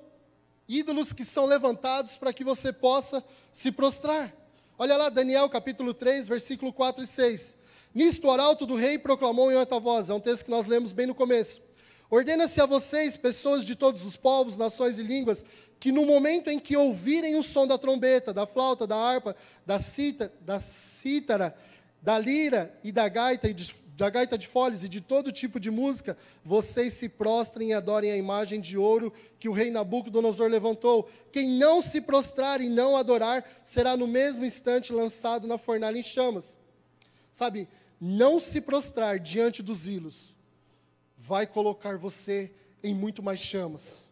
[0.67, 4.31] ídolos que são levantados para que você possa se prostrar.
[4.77, 7.57] Olha lá, Daniel capítulo 3, versículo 4 e 6.
[7.93, 10.93] Nisto, o arauto do rei proclamou em alta voz, é um texto que nós lemos
[10.93, 11.61] bem no começo.
[12.09, 15.43] Ordena-se a vocês, pessoas de todos os povos, nações e línguas,
[15.79, 19.79] que no momento em que ouvirem o som da trombeta, da flauta, da harpa, da,
[19.79, 21.55] cita, da cítara,
[22.01, 23.53] da lira e da gaita e
[23.95, 24.49] da gaita de
[24.83, 29.13] e de todo tipo de música, vocês se prostrem e adorem a imagem de ouro
[29.39, 31.07] que o rei Nabucodonosor levantou.
[31.31, 36.03] Quem não se prostrar e não adorar, será no mesmo instante lançado na fornalha em
[36.03, 36.57] chamas.
[37.31, 37.67] Sabe,
[38.05, 40.35] não se prostrar diante dos ídolos
[41.17, 44.11] vai colocar você em muito mais chamas.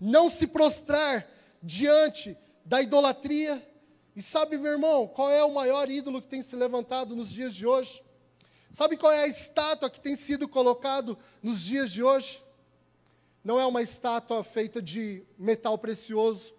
[0.00, 1.28] Não se prostrar
[1.62, 3.62] diante da idolatria.
[4.14, 7.54] E sabe, meu irmão, qual é o maior ídolo que tem se levantado nos dias
[7.54, 8.02] de hoje?
[8.70, 12.42] Sabe qual é a estátua que tem sido colocado nos dias de hoje?
[13.44, 16.54] Não é uma estátua feita de metal precioso,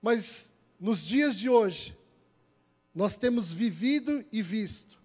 [0.00, 1.98] mas nos dias de hoje,
[2.94, 4.99] nós temos vivido e visto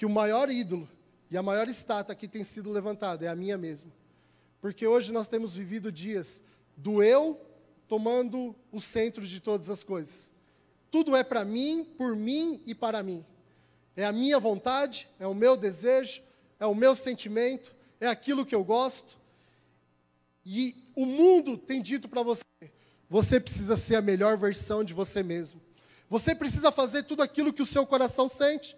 [0.00, 0.88] que o maior ídolo
[1.30, 3.92] e a maior estátua que tem sido levantada é a minha mesma.
[4.58, 6.42] Porque hoje nós temos vivido dias
[6.74, 7.38] do eu
[7.86, 10.32] tomando o centro de todas as coisas.
[10.90, 13.22] Tudo é para mim, por mim e para mim.
[13.94, 16.22] É a minha vontade, é o meu desejo,
[16.58, 19.18] é o meu sentimento, é aquilo que eu gosto.
[20.46, 22.42] E o mundo tem dito para você:
[23.06, 25.60] você precisa ser a melhor versão de você mesmo.
[26.08, 28.74] Você precisa fazer tudo aquilo que o seu coração sente.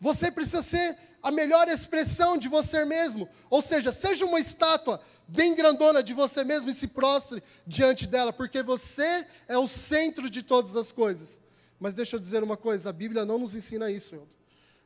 [0.00, 3.28] Você precisa ser a melhor expressão de você mesmo.
[3.50, 8.32] Ou seja, seja uma estátua bem grandona de você mesmo e se prostre diante dela,
[8.32, 11.40] porque você é o centro de todas as coisas.
[11.80, 14.34] Mas deixa eu dizer uma coisa: a Bíblia não nos ensina isso, Hildo.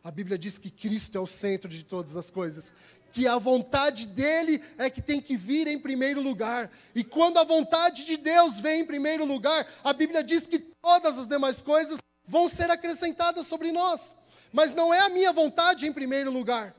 [0.03, 2.73] A Bíblia diz que Cristo é o centro de todas as coisas,
[3.13, 6.71] que a vontade dele é que tem que vir em primeiro lugar.
[6.95, 11.19] E quando a vontade de Deus vem em primeiro lugar, a Bíblia diz que todas
[11.19, 14.15] as demais coisas vão ser acrescentadas sobre nós.
[14.53, 16.75] Mas não é a minha vontade em primeiro lugar.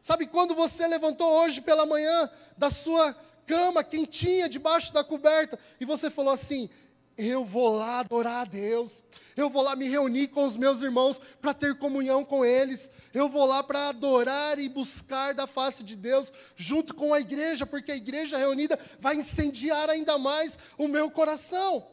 [0.00, 3.14] Sabe quando você levantou hoje pela manhã da sua
[3.46, 6.70] cama quentinha debaixo da coberta e você falou assim:
[7.16, 9.02] eu vou lá adorar a Deus,
[9.36, 13.28] eu vou lá me reunir com os meus irmãos para ter comunhão com eles, eu
[13.28, 17.90] vou lá para adorar e buscar da face de Deus junto com a igreja, porque
[17.90, 21.86] a igreja reunida vai incendiar ainda mais o meu coração.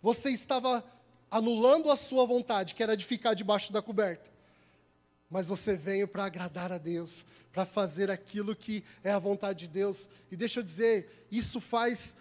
[0.00, 0.84] Você estava
[1.30, 4.30] anulando a sua vontade, que era de ficar debaixo da coberta,
[5.28, 9.68] mas você veio para agradar a Deus, para fazer aquilo que é a vontade de
[9.68, 12.16] Deus, e deixa eu dizer, isso faz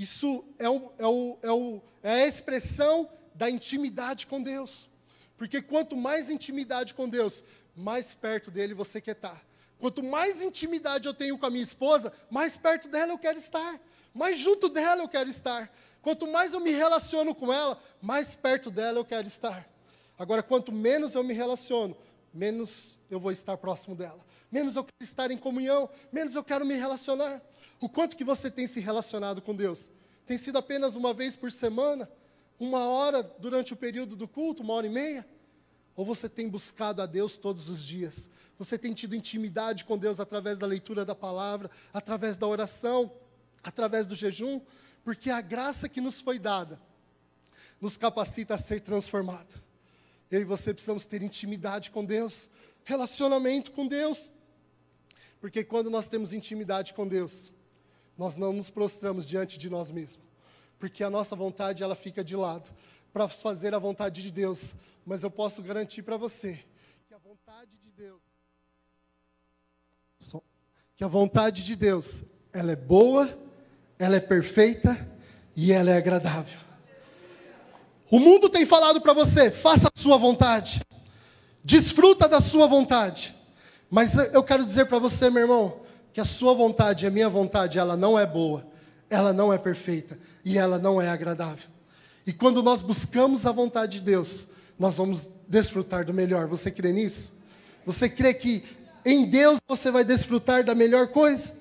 [0.00, 4.88] isso é, o, é, o, é, o, é a expressão da intimidade com Deus.
[5.36, 7.44] Porque quanto mais intimidade com Deus,
[7.76, 9.38] mais perto dele você quer estar.
[9.78, 13.78] Quanto mais intimidade eu tenho com a minha esposa, mais perto dela eu quero estar.
[14.14, 15.70] Mais junto dela eu quero estar.
[16.02, 19.68] Quanto mais eu me relaciono com ela, mais perto dela eu quero estar.
[20.18, 21.96] Agora, quanto menos eu me relaciono,
[22.32, 24.24] menos eu vou estar próximo dela.
[24.50, 27.42] Menos eu quero estar em comunhão, menos eu quero me relacionar.
[27.80, 29.90] O quanto que você tem se relacionado com Deus?
[30.26, 32.10] Tem sido apenas uma vez por semana?
[32.58, 35.26] Uma hora durante o período do culto, uma hora e meia?
[35.96, 38.28] Ou você tem buscado a Deus todos os dias?
[38.58, 43.10] Você tem tido intimidade com Deus através da leitura da palavra, através da oração,
[43.62, 44.60] através do jejum?
[45.10, 46.80] Porque a graça que nos foi dada
[47.80, 49.60] nos capacita a ser transformado.
[50.30, 52.48] Eu e você precisamos ter intimidade com Deus,
[52.84, 54.30] relacionamento com Deus.
[55.40, 57.50] Porque quando nós temos intimidade com Deus,
[58.16, 60.24] nós não nos prostramos diante de nós mesmos,
[60.78, 62.70] porque a nossa vontade ela fica de lado
[63.12, 64.76] para fazer a vontade de Deus.
[65.04, 66.64] Mas eu posso garantir para você
[67.08, 68.22] que a vontade de Deus,
[70.94, 73.49] que a vontade de Deus, ela é boa,
[74.00, 75.06] ela é perfeita
[75.54, 76.58] e ela é agradável.
[78.10, 80.80] O mundo tem falado para você, faça a sua vontade,
[81.62, 83.36] desfruta da sua vontade.
[83.90, 85.80] Mas eu quero dizer para você, meu irmão,
[86.14, 88.66] que a sua vontade a minha vontade, ela não é boa,
[89.10, 91.68] ela não é perfeita e ela não é agradável.
[92.26, 94.46] E quando nós buscamos a vontade de Deus,
[94.78, 96.46] nós vamos desfrutar do melhor.
[96.46, 97.32] Você crê nisso?
[97.84, 98.64] Você crê que
[99.04, 101.52] em Deus você vai desfrutar da melhor coisa?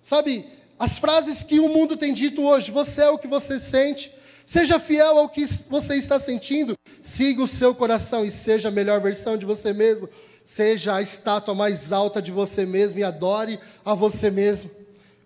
[0.00, 4.12] Sabe, as frases que o mundo tem dito hoje, você é o que você sente,
[4.44, 9.00] seja fiel ao que você está sentindo, siga o seu coração e seja a melhor
[9.00, 10.08] versão de você mesmo
[10.46, 14.70] seja a estátua mais alta de você mesmo e adore a você mesmo.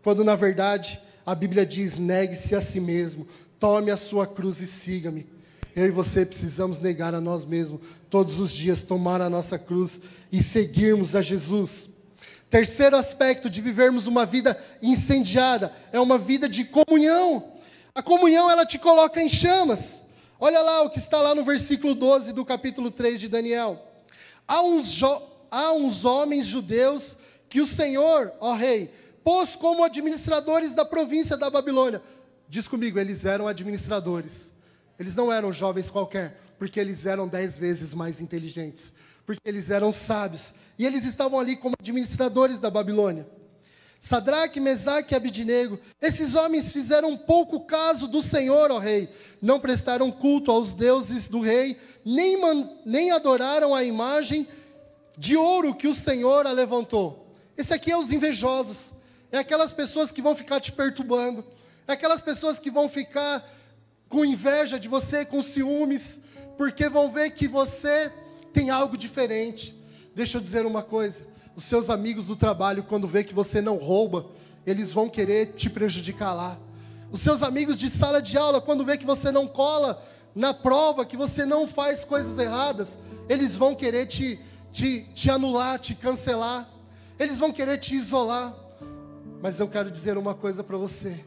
[0.02, 3.28] Quando na verdade a Bíblia diz: negue-se a si mesmo,
[3.60, 5.26] tome a sua cruz e siga-me.
[5.76, 10.00] Eu e você precisamos negar a nós mesmos todos os dias, tomar a nossa cruz
[10.32, 11.90] e seguirmos a Jesus.
[12.50, 17.52] Terceiro aspecto de vivermos uma vida incendiada é uma vida de comunhão.
[17.94, 20.02] A comunhão ela te coloca em chamas.
[20.38, 23.80] Olha lá o que está lá no versículo 12 do capítulo 3 de Daniel.
[24.48, 25.00] Há uns,
[25.48, 27.16] há uns homens judeus
[27.48, 32.02] que o Senhor, ó rei, pôs como administradores da província da Babilônia.
[32.48, 34.50] Diz comigo, eles eram administradores.
[34.98, 38.92] Eles não eram jovens qualquer, porque eles eram dez vezes mais inteligentes
[39.30, 40.52] porque eles eram sábios.
[40.76, 43.28] E eles estavam ali como administradores da Babilônia.
[44.00, 49.08] Sadraque, Mesaque e Abidinego, esses homens fizeram pouco caso do Senhor, ó rei.
[49.40, 52.38] Não prestaram culto aos deuses do rei, nem,
[52.84, 54.48] nem adoraram a imagem
[55.16, 57.32] de ouro que o Senhor a levantou.
[57.56, 58.90] Esse aqui é os invejosos.
[59.30, 61.44] É aquelas pessoas que vão ficar te perturbando.
[61.86, 63.48] É aquelas pessoas que vão ficar
[64.08, 66.20] com inveja de você, com ciúmes,
[66.56, 68.12] porque vão ver que você
[68.52, 69.74] tem algo diferente.
[70.14, 73.76] Deixa eu dizer uma coisa: os seus amigos do trabalho, quando vê que você não
[73.76, 74.26] rouba,
[74.66, 76.58] eles vão querer te prejudicar lá.
[77.10, 80.02] Os seus amigos de sala de aula, quando vê que você não cola
[80.34, 84.38] na prova, que você não faz coisas erradas, eles vão querer te,
[84.72, 86.68] te, te anular, te cancelar.
[87.18, 88.54] Eles vão querer te isolar.
[89.42, 91.24] Mas eu quero dizer uma coisa para você: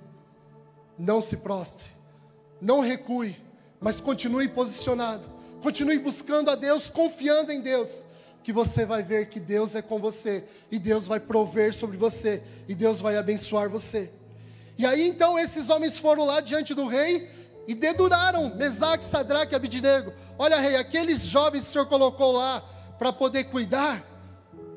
[0.97, 1.89] não se prostre,
[2.61, 3.35] não recue,
[3.79, 5.27] mas continue posicionado,
[5.63, 8.05] continue buscando a Deus, confiando em Deus,
[8.43, 12.43] que você vai ver que Deus é com você, e Deus vai prover sobre você,
[12.67, 14.11] e Deus vai abençoar você.
[14.77, 17.29] E aí então esses homens foram lá diante do rei
[17.65, 20.11] e deduraram Mesaque, Sadraque e Abidinego.
[20.37, 22.61] Olha, rei, aqueles jovens que o senhor colocou lá
[22.99, 24.05] para poder cuidar,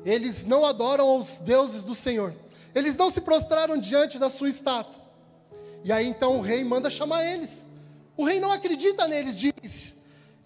[0.05, 2.33] eles não adoram os deuses do Senhor.
[2.73, 5.01] Eles não se prostraram diante da sua estátua.
[5.83, 7.67] E aí então o rei manda chamar eles.
[8.15, 9.96] O rei não acredita neles início.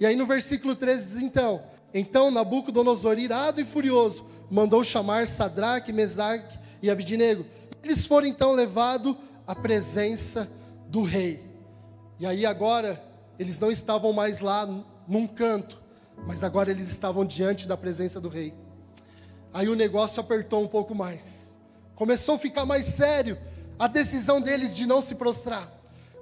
[0.02, 1.62] E aí no versículo 13 diz então:
[1.94, 7.46] então Nabucodonosor, irado e furioso, mandou chamar Sadraque, Mesaque e Abidinego.
[7.84, 10.50] Eles foram então levados à presença
[10.88, 11.46] do rei.
[12.20, 13.00] E aí agora
[13.38, 14.68] eles não estavam mais lá
[15.08, 15.78] num canto,
[16.26, 18.56] mas agora eles estavam diante da presença do rei.
[19.54, 21.52] Aí o negócio apertou um pouco mais.
[21.94, 23.38] Começou a ficar mais sério
[23.78, 25.72] a decisão deles de não se prostrar.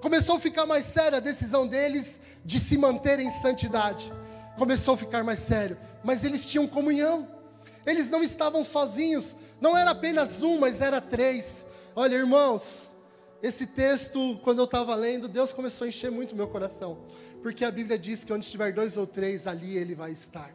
[0.01, 4.11] Começou a ficar mais séria a decisão deles de se manter em santidade
[4.57, 5.77] começou a ficar mais sério.
[6.03, 7.27] Mas eles tinham comunhão.
[7.85, 9.35] Eles não estavam sozinhos.
[9.61, 11.65] Não era apenas um, mas era três.
[11.95, 12.93] Olha, irmãos,
[13.41, 16.99] esse texto, quando eu estava lendo, Deus começou a encher muito meu coração.
[17.41, 20.53] Porque a Bíblia diz que onde estiver dois ou três, ali ele vai estar.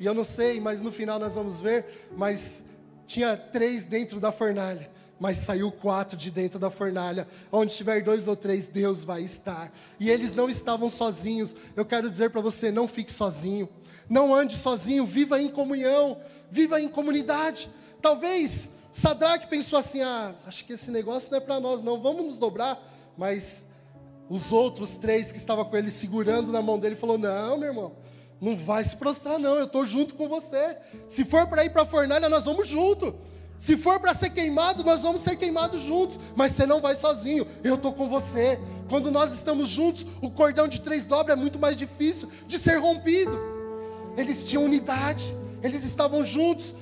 [0.00, 2.64] E eu não sei, mas no final nós vamos ver, mas
[3.06, 7.26] tinha três dentro da fornalha mas saiu quatro de dentro da fornalha.
[7.50, 9.72] Onde tiver dois ou três, Deus vai estar.
[9.98, 11.54] E eles não estavam sozinhos.
[11.76, 13.68] Eu quero dizer para você: não fique sozinho.
[14.08, 16.18] Não ande sozinho, viva em comunhão,
[16.50, 17.70] viva em comunidade.
[18.02, 22.24] Talvez Sadraque pensou assim: ah, acho que esse negócio não é para nós, não, vamos
[22.24, 22.78] nos dobrar.
[23.16, 23.64] Mas
[24.28, 27.92] os outros três que estavam com ele segurando na mão dele, falou: não, meu irmão,
[28.40, 30.76] não vai se prostrar, não, eu estou junto com você.
[31.08, 33.14] Se for para ir para a fornalha, nós vamos junto.
[33.56, 37.46] Se for para ser queimado, nós vamos ser queimados juntos, mas você não vai sozinho,
[37.62, 38.60] eu estou com você.
[38.88, 42.76] Quando nós estamos juntos, o cordão de três dobras é muito mais difícil de ser
[42.76, 43.38] rompido.
[44.16, 46.74] Eles tinham unidade, eles estavam juntos,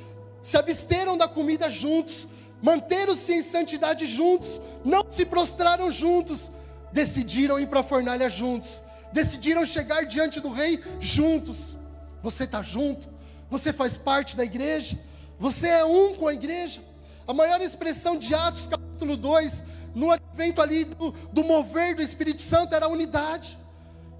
[0.42, 2.26] se absteram da comida juntos,
[2.60, 6.50] manteram-se em santidade juntos, não se prostraram juntos,
[6.92, 8.82] decidiram ir para a fornalha juntos,
[9.12, 11.76] decidiram chegar diante do rei juntos.
[12.22, 13.08] Você está junto?
[13.50, 14.98] Você faz parte da igreja?
[15.42, 16.80] Você é um com a igreja.
[17.26, 22.40] A maior expressão de Atos, capítulo 2, no advento ali do, do mover do Espírito
[22.40, 23.58] Santo, era a unidade.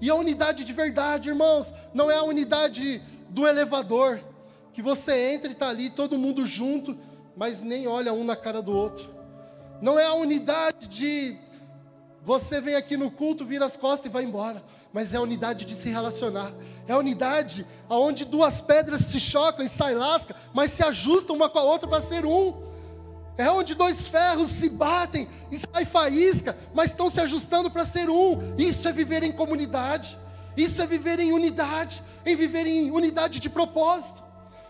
[0.01, 4.19] E a unidade de verdade, irmãos, não é a unidade do elevador,
[4.73, 6.97] que você entra e está ali todo mundo junto,
[7.37, 9.09] mas nem olha um na cara do outro.
[9.81, 11.37] Não é a unidade de
[12.23, 15.65] você vem aqui no culto, vira as costas e vai embora mas é a unidade
[15.65, 16.53] de se relacionar.
[16.87, 21.49] É a unidade onde duas pedras se chocam e saem lasca, mas se ajustam uma
[21.49, 22.53] com a outra para ser um.
[23.35, 28.07] É onde dois ferros se batem e sai faísca, mas estão se ajustando para ser
[28.07, 28.55] um.
[28.55, 30.15] Isso é viver em comunidade.
[30.55, 34.21] Isso é viver em unidade, em viver em unidade de propósito.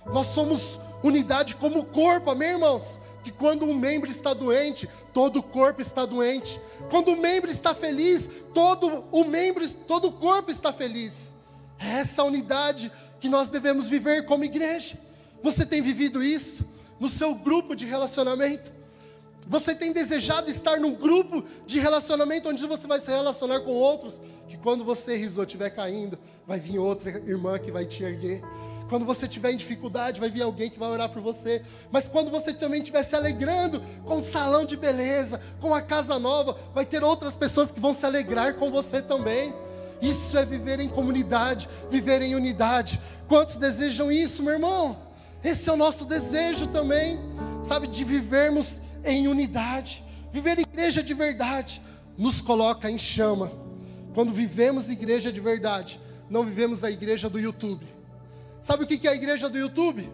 [0.05, 2.97] Nós somos unidade como corpo, amém, irmãos?
[3.23, 6.59] Que quando um membro está doente, todo o corpo está doente.
[6.89, 11.33] Quando o membro está feliz, todo o membro, todo o corpo está feliz.
[11.79, 14.97] É essa unidade que nós devemos viver como igreja.
[15.41, 16.65] Você tem vivido isso
[16.99, 18.71] no seu grupo de relacionamento?
[19.47, 24.21] Você tem desejado estar num grupo de relacionamento onde você vai se relacionar com outros,
[24.47, 26.17] que quando você risou estiver caindo,
[26.47, 28.41] vai vir outra irmã que vai te erguer.
[28.89, 31.63] Quando você tiver em dificuldade, vai vir alguém que vai orar por você.
[31.91, 36.19] Mas quando você também estiver se alegrando com o salão de beleza, com a casa
[36.19, 39.53] nova, vai ter outras pessoas que vão se alegrar com você também.
[40.01, 42.99] Isso é viver em comunidade, viver em unidade.
[43.27, 44.97] Quantos desejam isso, meu irmão?
[45.43, 47.19] Esse é o nosso desejo também,
[47.61, 50.03] sabe, de vivermos em unidade.
[50.31, 51.81] Viver igreja de verdade
[52.17, 53.51] nos coloca em chama.
[54.13, 57.92] Quando vivemos igreja de verdade, não vivemos a igreja do YouTube
[58.63, 60.09] Sabe o que é a igreja do YouTube?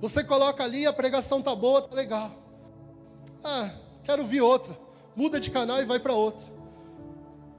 [0.00, 2.30] Você coloca ali, a pregação tá boa, tá legal.
[3.44, 3.68] Ah,
[4.02, 4.74] quero ver outra.
[5.14, 6.46] Muda de canal e vai para outra.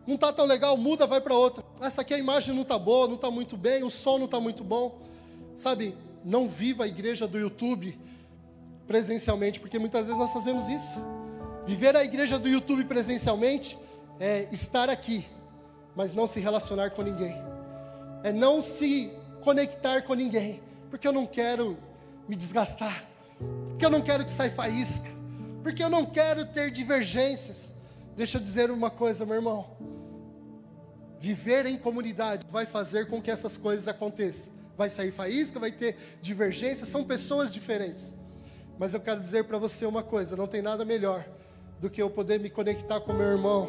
[0.08, 1.64] Não tá tão legal, muda, vai para outra.
[1.80, 4.40] Essa aqui a imagem não tá boa, não tá muito bem, o som não tá
[4.40, 5.00] muito bom.
[5.54, 5.96] Sabe,
[6.26, 7.96] não viva a igreja do YouTube
[8.88, 10.98] presencialmente, porque muitas vezes nós fazemos isso.
[11.68, 13.78] Viver a igreja do YouTube presencialmente
[14.20, 15.28] é estar aqui,
[15.96, 17.36] mas não se relacionar com ninguém.
[18.24, 21.78] É não se conectar com ninguém, porque eu não quero
[22.28, 23.06] me desgastar,
[23.66, 25.08] porque eu não quero que saia faísca,
[25.64, 27.72] porque eu não quero ter divergências.
[28.16, 29.66] Deixa eu dizer uma coisa, meu irmão.
[31.20, 34.54] Viver em comunidade vai fazer com que essas coisas aconteçam.
[34.78, 38.16] Vai sair faísca, vai ter divergências, são pessoas diferentes.
[38.78, 41.26] Mas eu quero dizer para você uma coisa: não tem nada melhor
[41.80, 43.68] do que eu poder me conectar com meu irmão.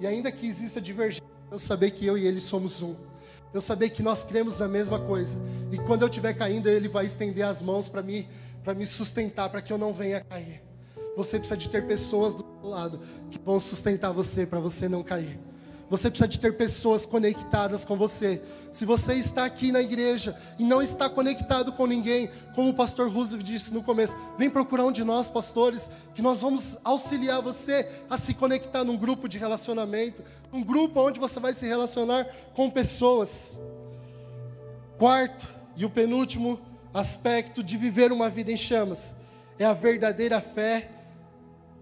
[0.00, 2.96] E ainda que exista divergência, eu saber que eu e ele somos um.
[3.52, 5.36] Eu saber que nós cremos na mesma coisa.
[5.70, 8.26] E quando eu estiver caindo, ele vai estender as mãos para mim,
[8.64, 10.62] para me sustentar, para que eu não venha cair.
[11.16, 13.00] Você precisa de ter pessoas do lado
[13.30, 15.38] que vão sustentar você para você não cair.
[15.92, 18.40] Você precisa de ter pessoas conectadas com você.
[18.70, 23.10] Se você está aqui na igreja e não está conectado com ninguém, como o pastor
[23.10, 27.86] Roosevelt disse no começo, vem procurar um de nós, pastores, que nós vamos auxiliar você
[28.08, 32.70] a se conectar num grupo de relacionamento, um grupo onde você vai se relacionar com
[32.70, 33.58] pessoas.
[34.96, 36.58] Quarto e o penúltimo
[36.94, 39.12] aspecto de viver uma vida em chamas
[39.58, 40.88] é a verdadeira fé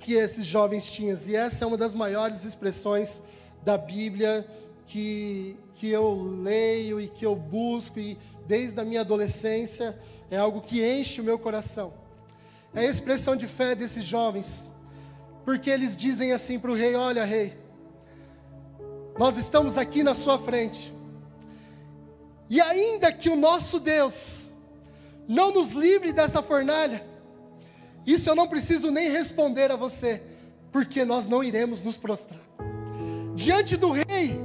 [0.00, 1.16] que esses jovens tinham.
[1.28, 3.22] E essa é uma das maiores expressões
[3.62, 4.46] da Bíblia
[4.86, 9.96] que, que eu leio e que eu busco, e desde a minha adolescência,
[10.30, 11.92] é algo que enche o meu coração.
[12.74, 14.68] É a expressão de fé desses jovens,
[15.44, 17.56] porque eles dizem assim para o rei: Olha, rei,
[19.18, 20.92] nós estamos aqui na sua frente,
[22.48, 24.46] e ainda que o nosso Deus
[25.28, 27.06] não nos livre dessa fornalha,
[28.04, 30.22] isso eu não preciso nem responder a você,
[30.72, 32.40] porque nós não iremos nos prostrar
[33.40, 34.38] diante do rei,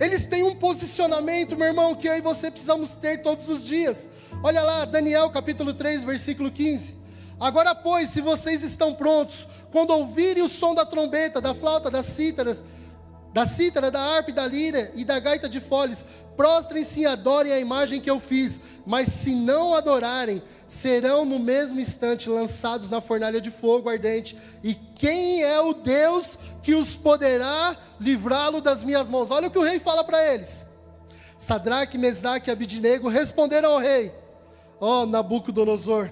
[0.00, 4.10] eles têm um posicionamento, meu irmão, que eu e você precisamos ter todos os dias.
[4.42, 6.96] Olha lá, Daniel capítulo 3, versículo 15.
[7.38, 12.06] Agora, pois, se vocês estão prontos, quando ouvirem o som da trombeta, da flauta, das
[12.06, 12.64] cítaras,
[13.32, 16.04] da cítara, da harpa da lira e da gaita de foles,
[16.36, 20.42] prostrem-se e adorem a imagem que eu fiz, mas se não adorarem,
[20.72, 24.38] serão no mesmo instante lançados na fornalha de fogo ardente.
[24.64, 29.30] E quem é o Deus que os poderá livrá-lo das minhas mãos?
[29.30, 30.64] Olha o que o rei fala para eles.
[31.36, 34.14] Sadraque, Mesaque e Abidinego responderam ao rei:
[34.80, 36.10] Ó oh, Nabucodonosor,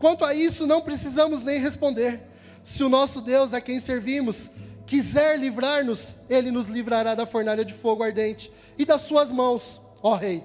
[0.00, 2.20] quanto a isso não precisamos nem responder.
[2.64, 4.50] Se o nosso Deus a quem servimos
[4.84, 10.16] quiser livrar-nos, ele nos livrará da fornalha de fogo ardente e das suas mãos, ó
[10.16, 10.42] rei.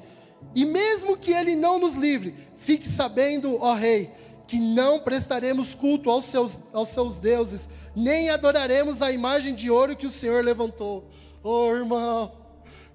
[0.53, 4.11] E mesmo que ele não nos livre, fique sabendo, ó rei,
[4.47, 9.95] que não prestaremos culto aos seus, aos seus deuses, nem adoraremos a imagem de ouro
[9.95, 11.09] que o Senhor levantou.
[11.41, 12.31] Oh, irmão,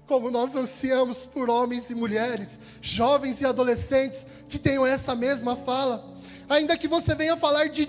[0.05, 6.16] como nós ansiamos por homens e mulheres, jovens e adolescentes que tenham essa mesma fala.
[6.49, 7.81] Ainda que você venha falar de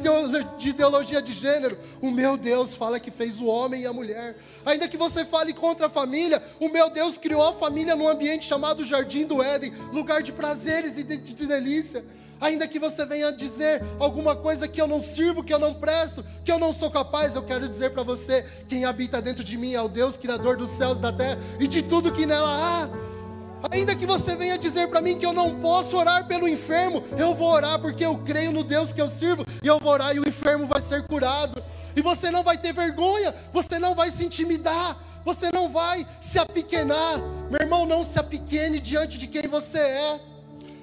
[0.69, 4.37] ideologia de gênero, o meu Deus fala que fez o homem e a mulher.
[4.67, 8.45] Ainda que você fale contra a família, o meu Deus criou a família num ambiente
[8.45, 12.05] chamado Jardim do Éden, lugar de prazeres e de, de delícia.
[12.41, 16.25] Ainda que você venha dizer alguma coisa que eu não sirvo, que eu não presto,
[16.45, 19.75] que eu não sou capaz, eu quero dizer para você: quem habita dentro de mim
[19.75, 23.18] é o Deus, Criador dos céus da terra e de tudo que nela há.
[23.71, 27.35] Ainda que você venha dizer para mim que eu não posso orar pelo enfermo, eu
[27.35, 30.21] vou orar porque eu creio no Deus que eu sirvo, e eu vou orar e
[30.21, 31.63] o enfermo vai ser curado.
[31.97, 36.39] E você não vai ter vergonha, você não vai se intimidar, você não vai se
[36.39, 37.19] apequenar.
[37.51, 40.21] Meu irmão, não se apequene diante de quem você é.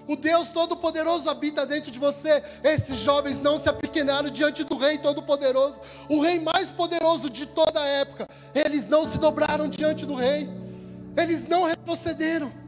[0.07, 2.43] O Deus Todo-Poderoso habita dentro de você.
[2.63, 7.79] Esses jovens não se apequenaram diante do Rei Todo-Poderoso, o Rei mais poderoso de toda
[7.79, 8.27] a época.
[8.53, 10.49] Eles não se dobraram diante do Rei,
[11.15, 12.64] eles não retrocederam.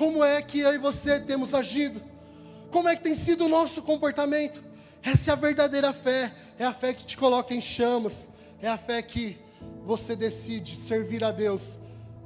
[0.00, 2.00] Como é que eu e você temos agido?
[2.70, 4.62] Como é que tem sido o nosso comportamento?
[5.02, 8.30] Essa é a verdadeira fé, é a fé que te coloca em chamas,
[8.62, 9.38] é a fé que
[9.84, 11.78] você decide servir a Deus,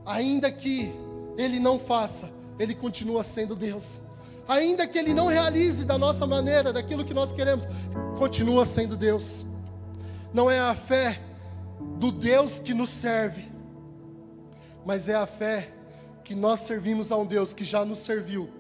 [0.07, 0.95] ainda que
[1.37, 3.99] Ele não faça, Ele continua sendo Deus,
[4.47, 7.67] ainda que Ele não realize da nossa maneira, daquilo que nós queremos,
[8.17, 9.45] continua sendo Deus.
[10.33, 11.19] Não é a fé
[11.99, 13.51] do Deus que nos serve,
[14.87, 15.75] mas é a fé
[16.25, 18.51] que nós servimos a um Deus que já nos serviu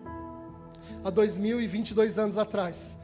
[1.02, 2.96] há 2022 anos atrás,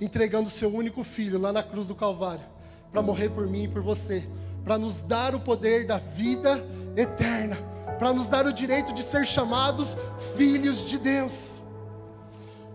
[0.00, 2.44] entregando o seu único filho lá na cruz do Calvário,
[2.92, 4.24] para morrer por mim e por você,
[4.62, 6.64] para nos dar o poder da vida
[6.96, 7.56] eterna,
[7.98, 9.96] para nos dar o direito de ser chamados
[10.36, 11.60] filhos de Deus.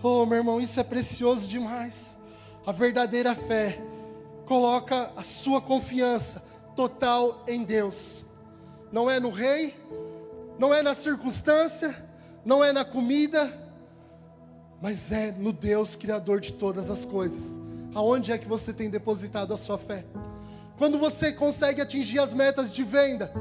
[0.03, 2.17] Oh, meu irmão, isso é precioso demais.
[2.65, 3.81] A verdadeira fé
[4.45, 6.43] coloca a sua confiança
[6.75, 8.23] total em Deus.
[8.91, 9.75] Não é no rei,
[10.59, 11.95] não é na circunstância,
[12.43, 13.51] não é na comida,
[14.81, 17.57] mas é no Deus criador de todas as coisas.
[17.95, 20.05] Aonde é que você tem depositado a sua fé?
[20.77, 23.31] Quando você consegue atingir as metas de venda,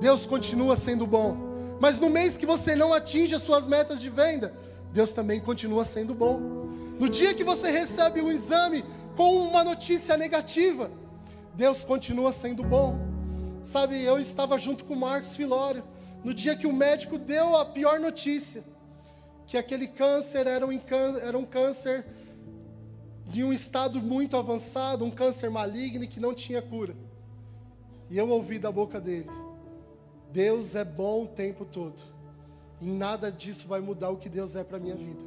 [0.00, 1.36] Deus continua sendo bom.
[1.80, 4.54] Mas no mês que você não atinge as suas metas de venda,
[4.92, 6.38] Deus também continua sendo bom.
[6.98, 8.84] No dia que você recebe um exame
[9.16, 10.90] com uma notícia negativa,
[11.54, 12.96] Deus continua sendo bom.
[13.62, 15.84] Sabe, eu estava junto com Marcos Filório,
[16.24, 18.64] no dia que o médico deu a pior notícia,
[19.46, 20.72] que aquele câncer era um,
[21.22, 22.04] era um câncer
[23.26, 26.94] de um estado muito avançado, um câncer maligno que não tinha cura.
[28.10, 29.30] E eu ouvi da boca dele:
[30.32, 32.00] Deus é bom o tempo todo.
[32.80, 35.20] E nada disso vai mudar o que Deus é para minha vida.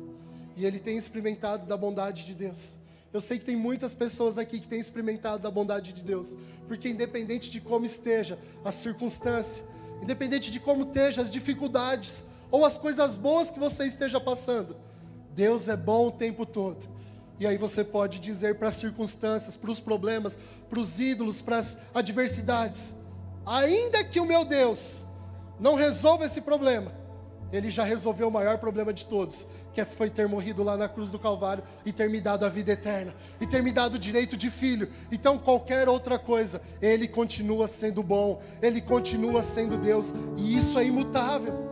[0.56, 2.78] E ele tem experimentado da bondade de Deus.
[3.14, 6.38] Eu sei que tem muitas pessoas aqui que têm experimentado da bondade de Deus,
[6.68, 9.66] porque independente de como esteja a circunstância,
[10.02, 14.76] independente de como esteja as dificuldades ou as coisas boas que você esteja passando,
[15.34, 16.90] Deus é bom o tempo todo.
[17.40, 20.38] E aí você pode dizer para as circunstâncias, para os problemas,
[20.70, 22.94] para os ídolos, para as adversidades:
[23.46, 25.06] ainda que o meu Deus
[25.60, 26.92] não resolva esse problema,
[27.52, 31.10] ele já resolveu o maior problema de todos, que foi ter morrido lá na cruz
[31.10, 34.38] do Calvário e ter me dado a vida eterna, e ter me dado o direito
[34.38, 34.90] de filho.
[35.12, 40.86] Então, qualquer outra coisa, Ele continua sendo bom, Ele continua sendo Deus, e isso é
[40.86, 41.70] imutável.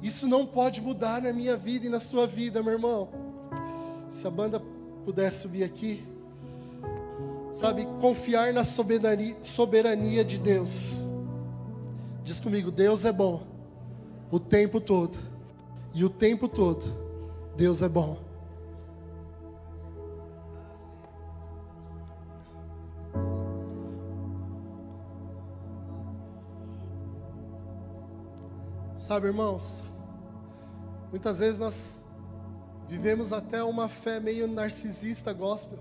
[0.00, 3.08] Isso não pode mudar na minha vida e na sua vida, meu irmão.
[4.10, 4.62] Se a banda
[5.04, 6.04] puder subir aqui.
[7.52, 10.96] Sabe, confiar na soberania, soberania de Deus.
[12.24, 13.51] Diz comigo, Deus é bom
[14.32, 15.16] o tempo todo.
[15.94, 16.84] E o tempo todo,
[17.56, 18.18] Deus é bom.
[28.96, 29.84] Sabe, irmãos,
[31.12, 32.02] muitas vezes nós
[32.92, 35.78] Vivemos até uma fé meio narcisista gospel.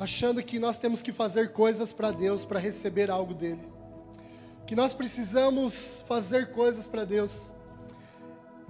[0.00, 3.71] Achando que nós temos que fazer coisas para Deus para receber algo dele.
[4.66, 7.50] Que nós precisamos fazer coisas para Deus.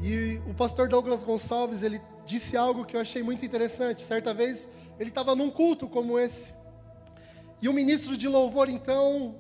[0.01, 4.03] E o pastor Douglas Gonçalves, ele disse algo que eu achei muito interessante.
[4.03, 4.69] Certa vez,
[4.99, 6.53] ele estava num culto como esse.
[7.61, 9.37] E o ministro de louvor, então,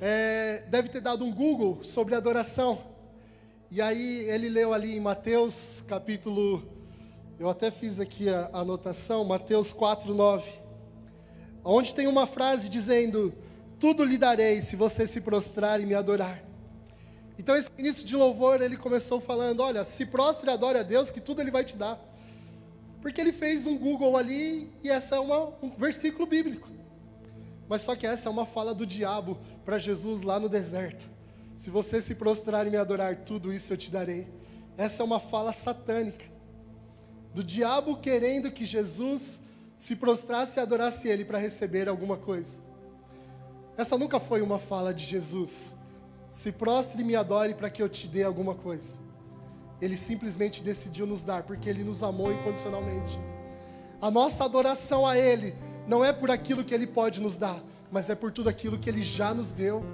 [0.00, 2.78] é, deve ter dado um Google sobre adoração.
[3.70, 6.66] E aí ele leu ali em Mateus capítulo,
[7.38, 10.50] eu até fiz aqui a, a anotação, Mateus 4, 9,
[11.62, 13.34] onde tem uma frase dizendo:
[13.78, 16.42] Tudo lhe darei se você se prostrar e me adorar.
[17.38, 21.10] Então esse início de louvor ele começou falando: Olha, se prostre e adore a Deus,
[21.10, 21.98] que tudo ele vai te dar.
[23.00, 26.68] Porque ele fez um Google ali e essa é uma, um versículo bíblico.
[27.68, 31.08] Mas só que essa é uma fala do diabo para Jesus lá no deserto.
[31.54, 34.26] Se você se prostrar e me adorar, tudo isso eu te darei.
[34.76, 36.24] Essa é uma fala satânica.
[37.34, 39.40] Do diabo querendo que Jesus
[39.78, 42.67] se prostrasse e adorasse ele para receber alguma coisa.
[43.78, 45.74] Essa nunca foi uma fala de Jesus.
[46.28, 48.98] Se prostre e me adore para que eu te dê alguma coisa.
[49.80, 53.18] Ele simplesmente decidiu nos dar, porque ele nos amou incondicionalmente.
[54.00, 55.54] A nossa adoração a Ele
[55.86, 58.90] não é por aquilo que Ele pode nos dar, mas é por tudo aquilo que
[58.90, 59.84] Ele já nos deu.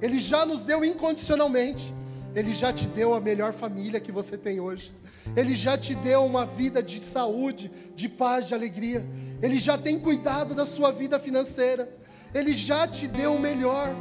[0.00, 1.92] Ele já nos deu incondicionalmente.
[2.34, 4.92] Ele já te deu a melhor família que você tem hoje.
[5.36, 9.04] Ele já te deu uma vida de saúde, de paz, de alegria.
[9.40, 12.03] Ele já tem cuidado da sua vida financeira.
[12.34, 13.94] Ele já te deu o melhor.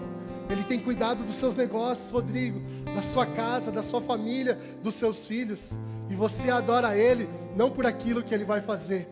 [0.49, 2.61] Ele tem cuidado dos seus negócios, Rodrigo,
[2.93, 5.77] da sua casa, da sua família, dos seus filhos.
[6.09, 9.07] E você adora Ele não por aquilo que Ele vai fazer,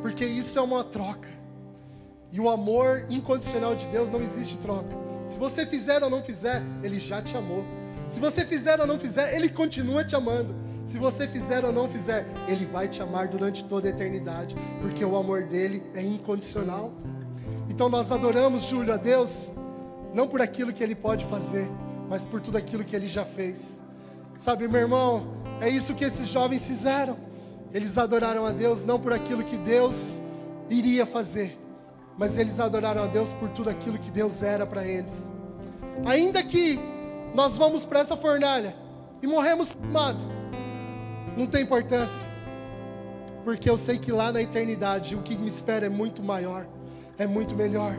[0.00, 1.28] porque isso é uma troca.
[2.30, 4.96] E o amor incondicional de Deus não existe troca.
[5.26, 7.64] Se você fizer ou não fizer, Ele já te amou.
[8.08, 10.54] Se você fizer ou não fizer, Ele continua te amando.
[10.84, 15.04] Se você fizer ou não fizer, Ele vai te amar durante toda a eternidade, porque
[15.04, 16.92] o amor dele é incondicional.
[17.82, 19.50] Então nós adoramos, Júlio, a Deus,
[20.14, 21.68] não por aquilo que Ele pode fazer,
[22.08, 23.82] mas por tudo aquilo que Ele já fez.
[24.36, 25.26] Sabe, meu irmão,
[25.60, 27.16] é isso que esses jovens fizeram.
[27.74, 30.22] Eles adoraram a Deus não por aquilo que Deus
[30.70, 31.58] iria fazer,
[32.16, 35.32] mas eles adoraram a Deus por tudo aquilo que Deus era para eles.
[36.06, 36.78] Ainda que
[37.34, 38.76] nós vamos para essa fornalha
[39.20, 40.24] e morremos queimados,
[41.36, 42.30] não tem importância,
[43.42, 46.64] porque eu sei que lá na eternidade o que me espera é muito maior,
[47.22, 47.94] é muito melhor.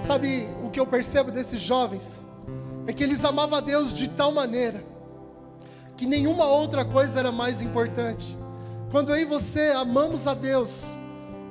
[0.00, 2.22] Sabe o que eu percebo desses jovens?
[2.86, 4.84] É que eles amavam a Deus de tal maneira
[5.96, 8.36] que nenhuma outra coisa era mais importante.
[8.90, 10.84] Quando eu e você amamos a Deus,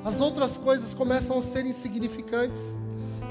[0.03, 2.77] as outras coisas começam a ser insignificantes.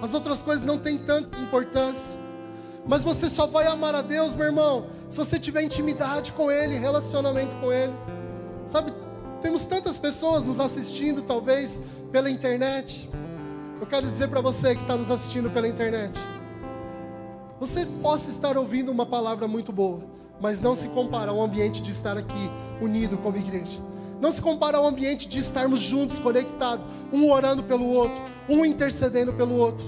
[0.01, 2.19] As outras coisas não têm tanta importância.
[2.85, 6.77] Mas você só vai amar a Deus, meu irmão, se você tiver intimidade com Ele,
[6.77, 7.93] relacionamento com Ele.
[8.67, 8.93] Sabe,
[9.41, 13.09] temos tantas pessoas nos assistindo, talvez pela internet.
[13.83, 16.17] Eu quero dizer para você que está nos assistindo pela internet:
[17.59, 20.05] você possa estar ouvindo uma palavra muito boa,
[20.41, 22.49] mas não se compara ao ambiente de estar aqui
[22.81, 23.81] unido como igreja.
[24.21, 29.33] Não se compara ao ambiente de estarmos juntos, conectados, um orando pelo outro, um intercedendo
[29.33, 29.85] pelo outro.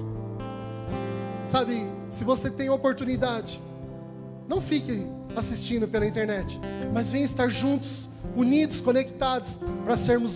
[1.45, 3.63] Sabe, se você tem oportunidade,
[4.49, 6.61] não fique assistindo pela internet,
[6.93, 10.35] mas venha estar juntos, unidos, conectados, para sermos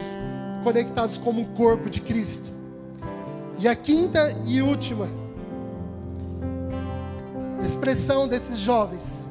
[0.62, 2.56] conectados como um corpo de Cristo.
[3.60, 5.08] E a quinta e última
[7.60, 9.26] expressão desses jovens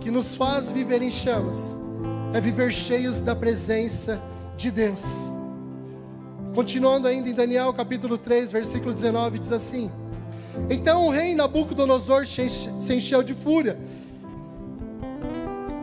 [0.00, 1.74] que nos faz viver em chamas
[2.34, 4.20] é viver cheios da presença
[4.54, 5.02] de Deus.
[6.54, 9.90] Continuando ainda em Daniel capítulo 3, versículo 19, diz assim:
[10.68, 13.78] Então o rei Nabucodonosor se encheu de fúria,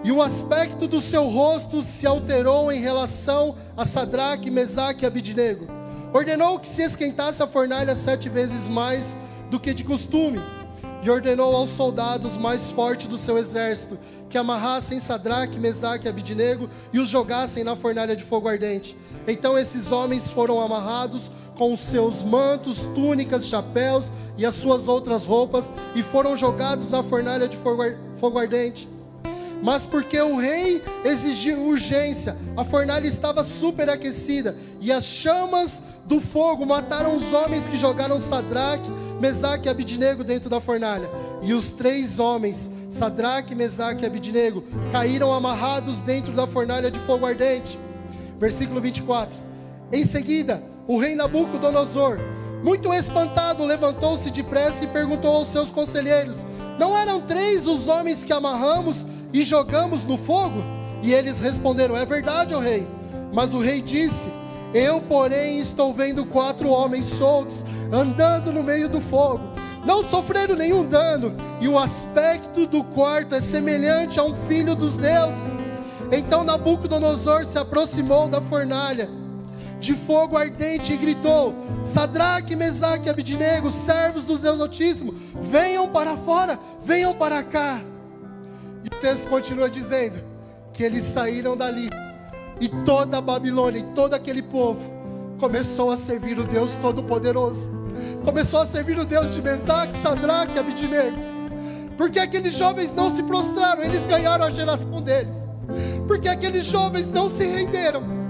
[0.04, 5.81] e o aspecto do seu rosto se alterou em relação a Sadraque, Mesaque e Abidnego.
[6.14, 9.18] Ordenou que se esquentasse a fornalha sete vezes mais
[9.50, 10.42] do que de costume
[11.02, 13.98] e ordenou aos soldados mais fortes do seu exército
[14.30, 18.96] que amarrassem Sadraque, Mesaque e Abidnego e os jogassem na fornalha de fogo ardente.
[19.26, 25.26] Então esses homens foram amarrados com os seus mantos, túnicas, chapéus e as suas outras
[25.26, 28.88] roupas e foram jogados na fornalha de fogo ardente
[29.62, 36.66] mas porque o rei exigiu urgência, a fornalha estava superaquecida, e as chamas do fogo
[36.66, 38.90] mataram os homens que jogaram Sadraque,
[39.20, 41.10] Mesaque e Abidnego dentro da fornalha.
[41.42, 47.26] E os três homens, Sadraque, Mesaque e Abidnego, caíram amarrados dentro da fornalha de fogo
[47.26, 47.80] ardente.
[48.40, 49.40] Versículo 24.
[49.92, 52.18] Em seguida, o rei Nabucodonosor,
[52.64, 56.46] muito espantado, levantou-se depressa e perguntou aos seus conselheiros:
[56.78, 60.64] Não eram três os homens que amarramos e jogamos no fogo?
[61.02, 62.88] E eles responderam: É verdade, ó rei.
[63.34, 64.30] Mas o rei disse:
[64.74, 69.44] Eu, porém, estou vendo quatro homens soltos andando no meio do fogo.
[69.84, 74.98] Não sofreram nenhum dano, e o aspecto do quarto é semelhante a um filho dos
[75.00, 75.60] deuses.
[76.12, 79.21] Então Nabucodonosor se aproximou da fornalha
[79.82, 81.54] de fogo ardente e gritou:
[81.84, 87.82] Sadraque, Mesaque e Abidnego, servos do Deus Altíssimo, venham para fora, venham para cá.
[88.84, 90.24] E o texto continua dizendo
[90.72, 91.90] que eles saíram dali
[92.60, 94.90] e toda a Babilônia e todo aquele povo
[95.40, 97.68] começou a servir o Deus Todo-Poderoso.
[98.24, 101.18] Começou a servir o Deus de Mesaque, Sadraque e Abidnego.
[101.98, 105.36] Porque aqueles jovens não se prostraram, eles ganharam a geração deles.
[106.08, 108.21] Porque aqueles jovens não se renderam.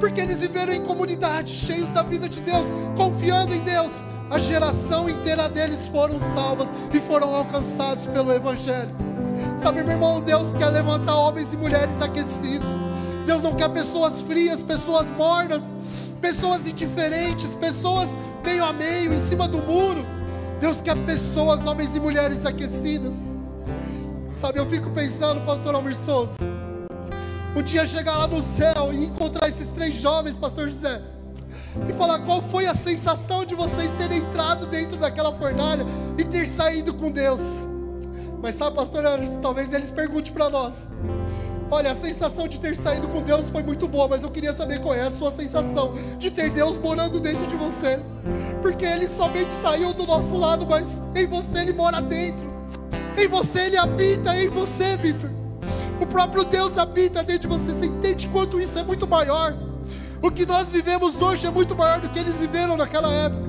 [0.00, 3.92] Porque eles viveram em comunidade, cheios da vida de Deus, confiando em Deus.
[4.30, 8.94] A geração inteira deles foram salvas e foram alcançados pelo Evangelho.
[9.56, 12.68] Sabe, meu irmão, Deus quer levantar homens e mulheres aquecidos.
[13.24, 15.74] Deus não quer pessoas frias, pessoas mornas,
[16.20, 18.10] pessoas indiferentes, pessoas
[18.44, 20.04] meio a meio, em cima do muro.
[20.60, 23.22] Deus quer pessoas, homens e mulheres aquecidas.
[24.30, 26.34] Sabe, eu fico pensando, pastor Almir Souza,
[27.56, 31.00] um dia chegar lá no céu e encontrar esses três jovens, pastor José,
[31.88, 35.84] e falar qual foi a sensação de vocês terem entrado dentro daquela fornalha
[36.16, 37.40] e ter saído com Deus.
[38.40, 40.88] Mas sabe, pastor Anderson, talvez eles perguntem para nós.
[41.70, 44.80] Olha, a sensação de ter saído com Deus foi muito boa, mas eu queria saber
[44.80, 48.00] qual é a sua sensação de ter Deus morando dentro de você.
[48.62, 52.46] Porque Ele somente saiu do nosso lado, mas em você Ele mora dentro.
[53.18, 55.37] Em você Ele habita, em você, Victor.
[56.00, 57.72] O próprio Deus habita dentro de você.
[57.72, 59.54] Você entende quanto isso é muito maior?
[60.22, 63.48] O que nós vivemos hoje é muito maior do que eles viveram naquela época.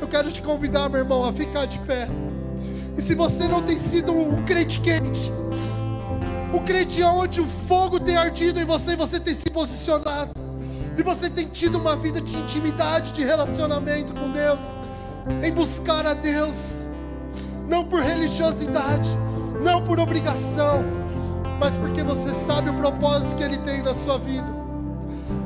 [0.00, 2.08] Eu quero te convidar, meu irmão, a ficar de pé.
[2.96, 5.32] E se você não tem sido um crente quente,
[6.52, 10.32] um crente onde o fogo tem ardido em você e você tem se posicionado,
[10.96, 14.62] e você tem tido uma vida de intimidade, de relacionamento com Deus,
[15.42, 16.82] em buscar a Deus,
[17.68, 19.10] não por religiosidade,
[19.62, 20.84] não por obrigação,
[21.58, 24.46] mas porque você sabe o propósito que Ele tem na sua vida.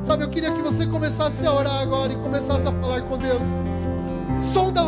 [0.03, 3.45] Sabe, eu queria que você começasse a orar agora e começasse a falar com Deus.
[4.53, 4.83] Sonda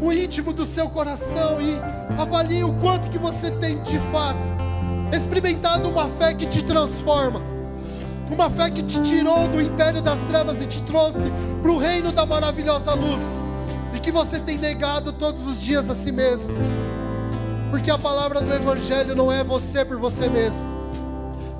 [0.00, 1.80] o íntimo do seu coração e
[2.18, 4.56] avalie o quanto que você tem de fato
[5.14, 7.40] experimentado uma fé que te transforma.
[8.30, 11.30] Uma fé que te tirou do império das trevas e te trouxe
[11.62, 13.22] para o reino da maravilhosa luz.
[13.94, 16.50] E que você tem negado todos os dias a si mesmo.
[17.70, 20.64] Porque a palavra do Evangelho não é você por você mesmo,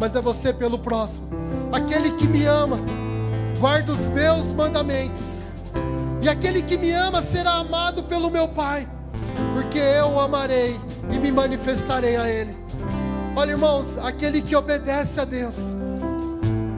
[0.00, 1.26] mas é você pelo próximo.
[1.72, 2.78] Aquele que me ama,
[3.58, 5.52] guarda os meus mandamentos.
[6.20, 8.88] E aquele que me ama será amado pelo meu Pai,
[9.54, 10.76] porque eu o amarei
[11.10, 12.56] e me manifestarei a Ele.
[13.34, 15.76] Olha, irmãos, aquele que obedece a Deus,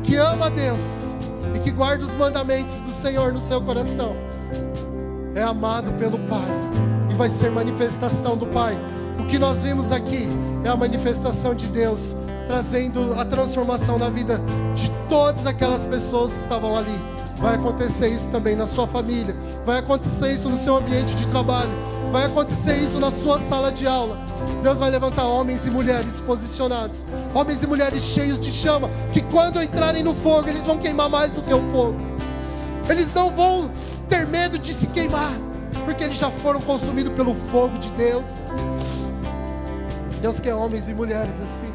[0.02, 1.12] que ama a Deus
[1.54, 4.16] e que guarda os mandamentos do Senhor no seu coração,
[5.34, 6.48] é amado pelo Pai
[7.10, 8.76] e vai ser manifestação do Pai.
[9.18, 10.28] O que nós vimos aqui
[10.64, 12.14] é a manifestação de Deus
[12.48, 14.40] trazendo a transformação na vida
[14.74, 16.98] de todas aquelas pessoas que estavam ali.
[17.36, 21.70] Vai acontecer isso também na sua família, vai acontecer isso no seu ambiente de trabalho,
[22.10, 24.18] vai acontecer isso na sua sala de aula.
[24.62, 29.62] Deus vai levantar homens e mulheres posicionados, homens e mulheres cheios de chama, que quando
[29.62, 31.96] entrarem no fogo, eles vão queimar mais do que o fogo.
[32.88, 33.70] Eles não vão
[34.08, 35.32] ter medo de se queimar,
[35.84, 38.46] porque eles já foram consumidos pelo fogo de Deus.
[40.20, 41.72] Deus quer homens e mulheres assim.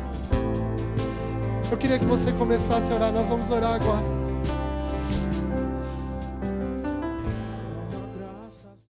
[1.71, 4.22] Eu queria que você começasse a orar, nós vamos orar agora.